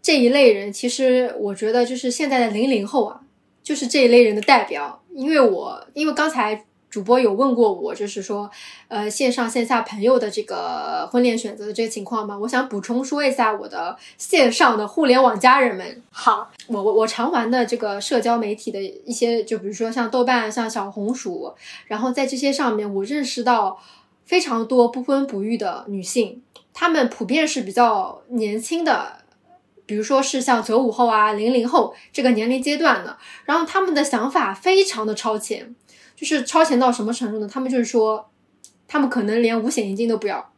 [0.00, 3.22] 这一类人，其实我觉得就是现在的零零后啊。
[3.66, 5.02] 就是这一类人的代表。
[5.16, 8.50] 因为我因为刚才主播有问过我，就是说，
[8.88, 16.02] 呃，线上线下朋友的这个婚恋选择的这个情况嘛，我想补充说一下我的线上的互联网家人们。
[16.10, 21.52] 好，我我我常玩的这个社交媒体的一些，就比如说像豆瓣、像小红书，
[21.86, 23.78] 然后在这些上面，我认识到
[24.24, 26.42] 非常多不婚不育的女性，
[26.72, 29.25] 她们普遍是比较年轻的。
[29.86, 35.74] 比如说是像九五后啊、零零后这个年龄阶段的，然后他们的想法非常的超前，
[36.16, 37.48] 就是超前到什么程度呢？
[37.50, 38.28] 他们就是说，
[38.88, 40.52] 他们可能连五险一金都不要，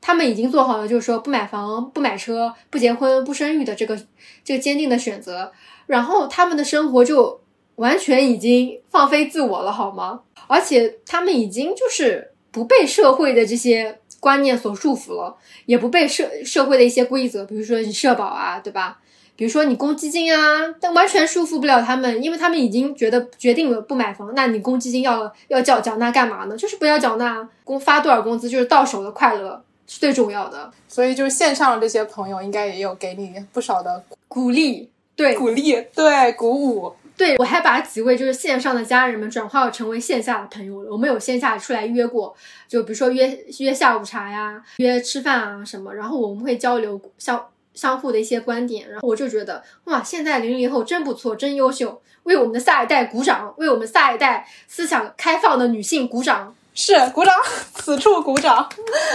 [0.00, 4.00] 他们已经做好了就是说不买房、不买车、不结婚、不生育的这个
[4.44, 5.52] 这个坚定的选择，
[5.86, 7.40] 然后他们的生活就
[7.74, 10.20] 完全已经放飞自我了，好吗？
[10.46, 13.98] 而且他们已经就是不被社会的这些。
[14.24, 18.98] 观念所束缚了，也不被社社会的一些规则，比如说你社保啊，对吧？
[19.36, 26.56] 比如说你公积金啊，但完全束缚不了他们，因为他们已经觉得决定了不买房，那你公积金要要缴缴纳干嘛呢？
[26.56, 30.70] 就是不要缴纳，工发多少工资就是到手的快乐是最重要的。
[30.88, 36.94] 所以就是线上的这些朋友应该也有给你不少的鼓励，对，鼓励，对，鼓舞。
[37.16, 40.90] 对，我还把几位就是线上的家人们转化成为线下的朋友了。
[40.90, 42.34] 我们有线下出来约过，
[42.66, 45.94] 就比如说约约下午茶呀，约吃饭啊什么。
[45.94, 48.90] 然后我们会交流相相互的一些观点。
[48.90, 56.54] 然后我就觉得哇，现在零零后真不错，真优秀，为我们的下一代鼓掌，为我们下一代思想开放的女性鼓掌。
[56.74, 57.32] 是鼓掌，
[57.74, 58.68] 此处鼓掌。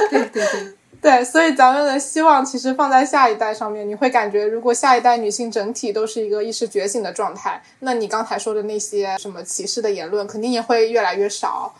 [0.10, 0.74] 对 对对。
[1.02, 3.88] 对，所以咱们的希望其实放在下一代上面。
[3.88, 11.74] 你会感觉，如果下一代女性整体都是一个意识觉醒的状态，那你刚才说的那些什么歧视的言论，肯定也会越来越少。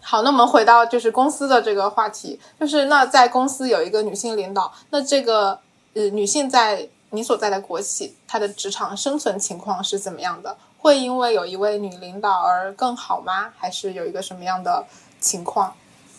[0.00, 5.58] 好，那我们回到就是公司的这个话题，就是那在公司有一个女性领导，那这个
[5.94, 10.56] 呃女性在你所在的国企，她的职场生存情况是怎么样的？
[10.78, 13.52] 会因为有一位女领导而更好吗？
[13.56, 14.84] 还是有一个什么样的
[15.20, 15.72] 情况？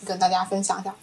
[0.06, 0.95] 跟大家分享一下。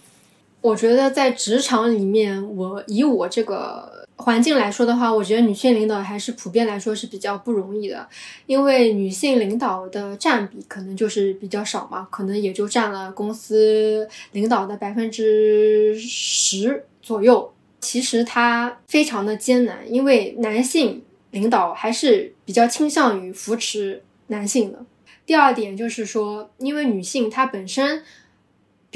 [0.65, 8.09] 我觉得在职场里面，我以我这个环境来说的话，我觉得女性领导还是普遍来说是比较不容易的，
[8.47, 17.53] 因为女性领导的占比可能就是比较少嘛，可能也就占了公司领导的百分之十左右。
[17.79, 24.79] 其实它非常的艰难，因为男性领导还是比较倾向于扶持男性的。
[25.27, 28.01] 第二点就是说，因为女性她本身。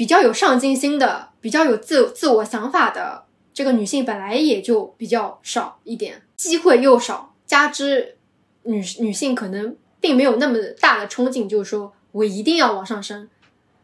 [0.00, 8.16] 比较有上进心的、比较有自自我想法的这个女性本来也就比较少一点，机会又少，加之
[8.62, 13.28] 女女性可能并没有那么大的冲劲，就是说我一定要往上升，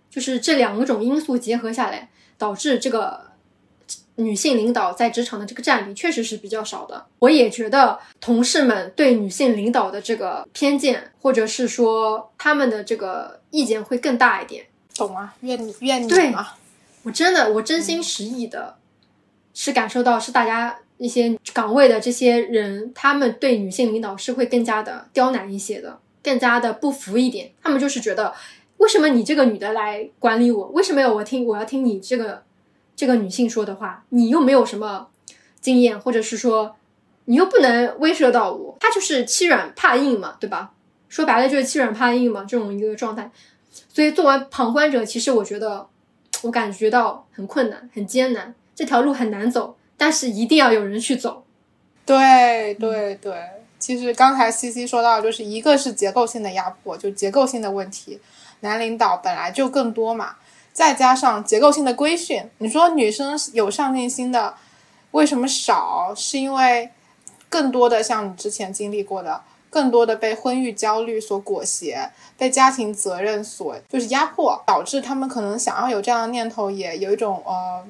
[0.09, 2.09] 就是这两种因素结合下来，
[2.39, 3.33] 导致这个
[4.15, 7.05] 女性领导在职场的这个占比确实是比较少的。
[7.19, 14.65] 我也觉得同事们对女性领导的这个偏见，或者是说他们的这个意见会更大一点。
[14.97, 16.49] 懂啊，怨你怨你对嘛！
[17.03, 18.77] 我真的，我真心实意的，
[19.55, 27.53] 是感受到是大家一些岗位的这些人，他们对女性领导是会更加的刁难一些的，更加的不服一点。
[27.63, 28.35] 他们就是觉得，
[28.79, 30.69] 为什么你这个女的来管理我？
[30.69, 31.47] 为什么要我听？
[31.47, 32.43] 我要听你这个
[32.97, 34.05] 这个女性说的话？
[34.09, 35.09] 你又没有什么
[35.61, 36.75] 经验，或者是说
[37.27, 38.77] 你又不能威慑到我？
[38.81, 40.73] 他就是欺软怕硬嘛，对吧？
[41.09, 43.31] 说白了就是欺软怕硬嘛，这种一个状态。
[43.89, 45.87] 所以，作为旁观者，其实我觉得，
[46.43, 51.45] 我感觉到很困难、很艰难，这条路很难走，但是一定要有人去走。
[52.05, 53.35] 对对对，
[53.79, 58.21] 其实刚才西西说到，就是一个是结构性的压迫，就结构性的问题，
[58.61, 60.37] 男领导本来就更多嘛，
[60.73, 64.55] 再加上结构性的规训，你说女生有上进心的
[65.11, 66.15] 为什么少？
[66.15, 66.91] 是因为
[67.49, 69.41] 更多的像你之前经历过的。
[69.77, 77.85] 更多的被婚育焦虑所裹挟，被家庭责任所就是压迫，导致他们可能想要有这样的念头，也有一种呃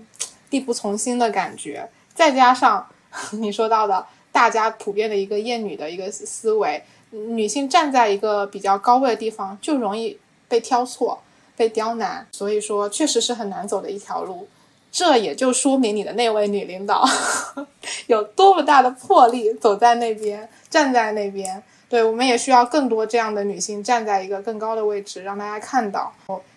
[0.50, 1.88] 力不从心的感觉。
[2.12, 2.84] 再加上
[3.38, 10.18] 你说到的，大家普遍的一个厌女的一个思维，女性站在一个比较高位的地方，就容易
[10.48, 11.22] 被挑错、
[11.54, 14.48] 被刁难，所以说确实是很难走的一条路。
[14.90, 17.06] 这也就说明你的那位女领导
[18.08, 21.62] 有多么大的魄力，走在那边，站在那边。
[21.88, 26.12] 对，我们也需要更多这样的女性站在一个更高的位置，让大家看到，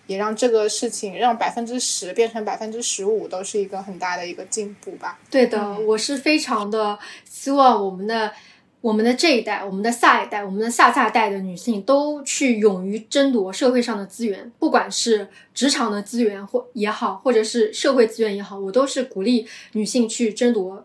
[0.08, 5.20] 也让这个事情让百分之十变成百分之十五，都是一个很大的一个进步吧。
[5.30, 8.32] 对的，我是非常的希望我们的
[8.80, 20.84] 我们的这一代、我们的下一代、我们的下下代的女性都去勇于争夺社会上的资源，不管是职场的资源或也好，或者是社会资源也好，我都是鼓励女性去争夺，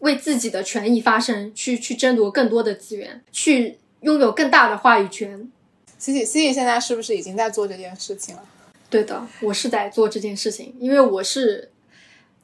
[0.00, 3.78] 为自己的权益发声，去去争夺更多的资源，去。
[4.06, 5.50] 拥有更大的话语权。
[5.98, 8.42] C C C C 现在是不是已经在做这件事情了？
[8.88, 11.72] 对的，我是在做这件事情，因为我是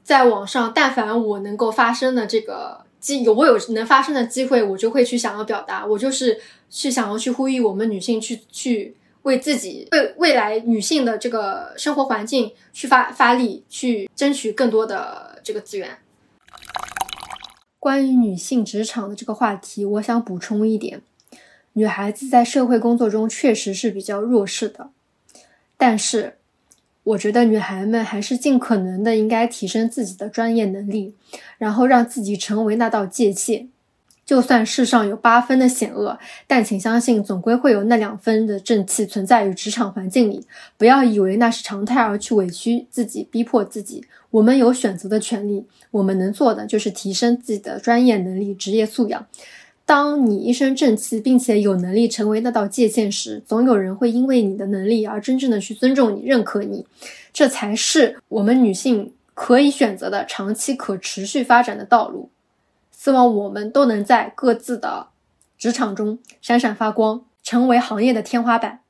[0.03, 15.97] 在网上，但凡我能够发生的这个机，有我有能发生的机会，我就会去想要表达，我就是去想要去呼吁我们女性去去为自己为未来女性的这个生活环境去发发力，去争取更多的这个资源。
[17.79, 21.03] 关于女性职场的这个话题，我想补充一点：
[21.75, 24.91] 女孩子在社会工作中确实是比较弱势的。
[25.77, 26.37] 但是，
[27.03, 31.15] 我觉得女孩们还是尽可能的应该提升自己的专业能力，
[31.59, 33.69] 然后让自己成为那道界限。
[34.25, 36.17] 就算世上有八分的险恶，
[36.47, 40.47] 但请相信，总归会有那两分的正气存在于职场环境里。
[40.79, 44.05] 不要以为那是常态而去委屈自己、逼迫自己。
[44.31, 49.27] 我们有选择的权利，我们能做的就是提升自己的专业能力、职业素养。
[49.85, 56.87] 当你一身正气，并且有能力成为那道界限时，总有人会因为你的能力而真正的去尊重你、认可你。
[57.33, 62.31] 这才是我们女性可以选择的长期可持续发展的道路。
[62.93, 65.09] 希望我们都能在各自的
[65.59, 68.82] 职场中闪闪发光，成为行业的天花板。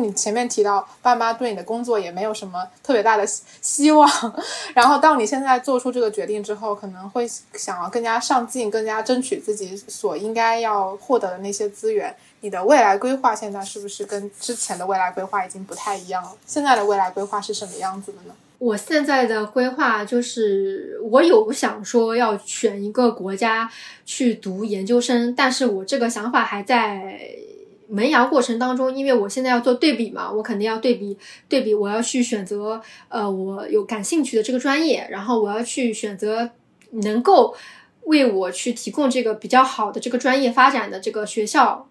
[0.00, 4.10] 你前面提到爸妈对你的工作也没有什么特别大的希望，
[4.74, 7.24] 然后到你现在做出这个决定之后，可能会
[7.54, 12.12] 想要更加上进，更加争取自己所应该要获得的那些资源。
[12.40, 16.32] 你的未来规划现在是不是跟之前的未来规划已经不太一样了？
[16.44, 18.34] 现在的未来规划是什么样子的呢？
[18.58, 23.70] 我现在的规划就是，我有想说要选一个国家
[24.04, 27.30] 去读研究生，但是我这个想法还在。
[27.88, 31.16] 萌芽过程当中，因为我现在要做对比嘛，我肯定要对比
[31.48, 36.50] 对比，我要去选择呃我有感兴趣的这个专业，然后我要去选择
[36.90, 37.54] 能够
[38.04, 41.86] 为我去提供这个比较好的这个专业发展的这个学校，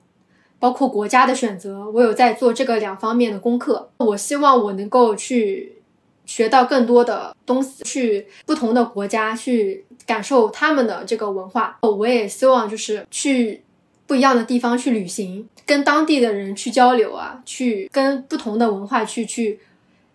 [0.59, 3.91] 包括国家的选择，我有在做这个两方面的功课。
[3.97, 5.81] 我希望我能够去
[6.25, 11.77] 学到更多的东西，去不同的国家去感受他们的这个文化。
[11.81, 13.63] 我也希望就是去。
[14.05, 19.59] 不一样的地方去旅行，跟当地的人去交流啊，去跟不同的文化去去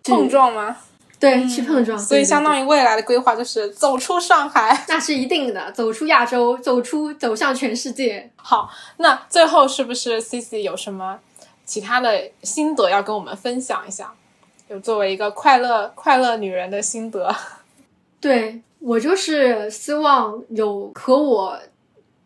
[0.03, 0.77] 碰撞吗？
[1.19, 1.97] 对，去碰撞。
[1.97, 8.31] 所以相当于未来的规划就是走出上海， 那是一定的，走出亚洲，走出走向全世界。
[8.35, 11.19] 好，那最后是不是 C C 有什么
[11.65, 14.13] 其他的心得要跟我们分享一下？
[14.69, 17.35] 有作为一个快乐快乐女人的心得。
[18.21, 21.59] 对我就是希望有和我。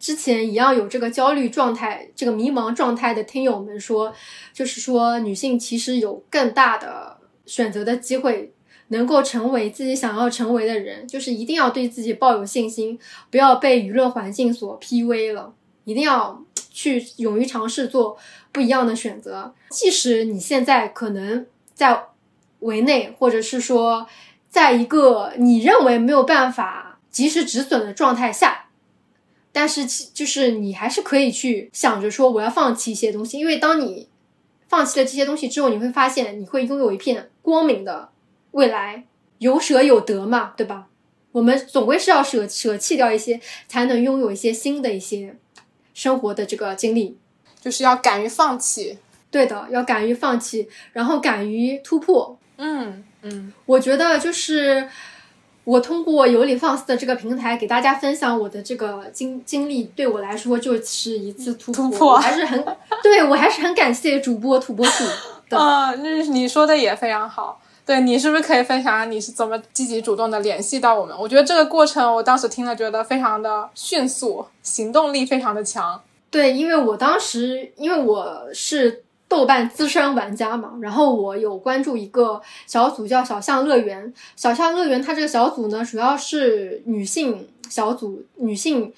[0.03, 4.13] 之前一样有这个焦虑状态、这个迷茫状态的听友们说，
[4.51, 8.53] 就是说女性其实有更大的选择的机会，
[8.89, 12.99] 能够成为自己想要成为的人，就是一定要对自己抱有信心，
[13.31, 15.53] 不要被舆论环境所 PV 了，
[15.85, 18.17] 一定要去勇于尝试做
[18.51, 22.07] 不一样的选择，即使你现在可能在
[22.59, 24.05] 围内，或者是说
[24.49, 28.62] 在一个你认为没有办法及时止损的状态下。
[29.55, 34.09] 但是，其就是你还是可以去想着说，我要放弃一些东西，因为当你
[34.67, 38.09] 放弃了这些东西之后，你会发现你会拥有一片光明的
[38.51, 39.03] 未来。
[39.37, 40.87] 有舍有得嘛，对吧？
[41.31, 45.35] 我们总归是要舍舍弃掉一些，才能拥有一些新的一些
[45.93, 47.17] 生活的这个经历。
[47.61, 48.97] 就是要敢于放弃，
[49.29, 52.37] 对的，要敢于放弃，然后敢于突破。
[52.57, 54.89] 嗯嗯，我觉得就是。
[55.65, 62.63] 我通过有理放肆的这个平台给大家分享我的这个经经历，对我来说就是一次突破，还是很
[63.01, 65.03] 对我还是很感谢主播土拨鼠
[65.49, 65.57] 的。
[65.57, 67.61] 啊，那你说的也非常好。
[67.85, 71.15] 对你是不是可以分享下你是怎么积极主动的联系到我们？
[71.17, 76.01] 我觉得这个过程我当时听了觉得非常的迅速，行动力非常的强。
[76.29, 79.03] 对，因为我当时因为我是。
[79.33, 84.13] 豆瓣资深玩家嘛，然后我有关注一个小组叫小象乐园。
[84.35, 88.93] 小象乐园它这个小组呢，主要是女性小组，女性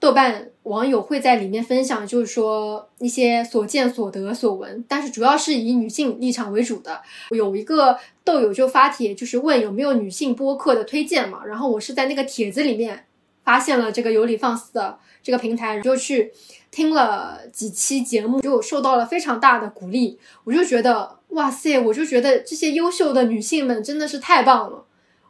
[0.00, 7.02] 豆瓣网友会在里面分享，就是说一些所见所得所闻，但是主要是以女性立场为主的。
[7.32, 13.04] 有一个豆友就发帖，就是问有没有女性播客的推荐嘛，然后我是在那个帖子里面
[13.46, 16.34] 发现了这个有理放肆的这个平台，就去。
[16.68, 20.18] 听了几期节目，就受到了非常大的鼓励。
[20.44, 21.78] 我就觉得，哇塞！
[21.78, 24.84] 我就觉得这些优秀的女性们真的是太棒了。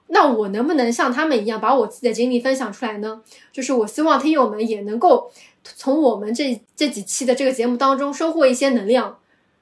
[0.08, 3.22] 那我能不能像她们一样，把我自己的经历分享出来呢？
[3.52, 5.30] 就是我希望听友们也能够
[5.62, 9.20] 从我们这这几期的这个节目当中收获一些能量，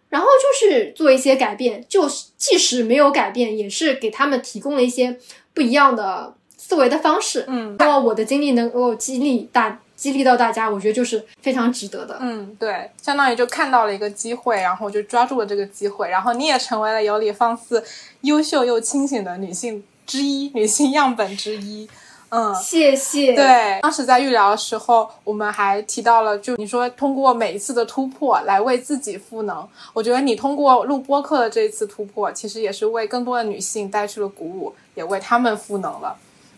[0.08, 1.84] 然后就是做一些改变。
[1.86, 5.18] 就是即使没有改变，也是给他们提供了一些
[5.52, 6.34] 不一样的
[6.66, 7.44] 思维的方式。
[7.48, 9.78] 嗯，那么我的经历能够激励大。
[9.96, 12.18] 激励到大家，我觉得就是非常值得的。
[12.20, 17.82] 嗯，对，相当于就看到了一个机会，然后就抓住了这个机会，然后你也成为了有理放肆、
[18.22, 21.88] 优秀又清醒的女性之一，女性样本之一。
[22.28, 23.34] 嗯，谢谢。
[23.34, 29.66] 对，当时在预聊的时候，我们还提到了，就你说通过每一次的突破来为自己赋能。
[29.92, 36.16] 我觉得你通过录播课的这一次突破，其实也是为更多的女性带去了鼓舞，也为她们赋能了。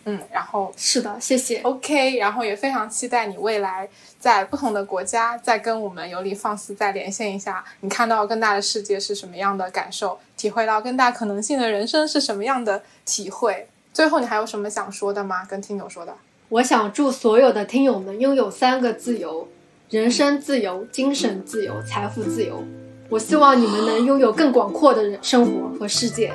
[0.09, 1.61] 嗯，然后是的，谢谢。
[1.63, 3.89] OK，然后也非常期待你未来
[4.21, 13.67] 在不同的国家再跟我们有理放肆再连线一下，你看到更大的世界是什么样的感受，体会到更大可能性的人生是什么样的体会。
[13.93, 15.45] 最后，你还有什么想说的吗？
[15.45, 16.15] 跟听友说的？
[16.51, 19.49] 我想祝所有的听友们拥有三个自由：
[19.91, 22.63] 人身自由、精神自由、财富自由。
[23.09, 26.33] 我希望你们能拥有更广阔的人生活和世界。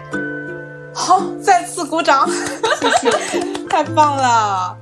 [0.93, 2.30] 好，再次鼓掌，
[2.99, 3.39] 谢谢，
[3.69, 4.77] 太棒了。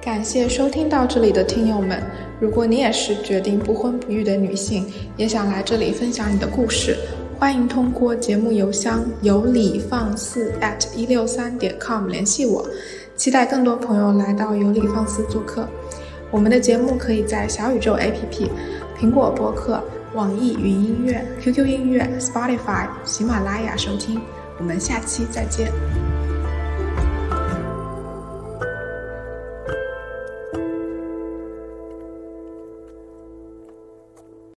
[0.00, 2.02] 感谢收听到这里的听友们。
[2.40, 6.96] 如果你也是决定不婚不育的女性，也想来这里分享你的故事，
[7.38, 12.66] 欢迎通过节目邮箱有理放肆 at 一六三点 com 联系我。
[13.16, 15.68] 期待更多朋友来到有理放肆做客。
[16.30, 18.48] 我们的节目可以在小宇宙 APP、
[18.98, 19.82] 苹果播客、
[20.14, 24.20] 网易云音乐、QQ 音乐、Spotify、喜马拉雅收听。
[24.58, 25.70] 我们下期再见。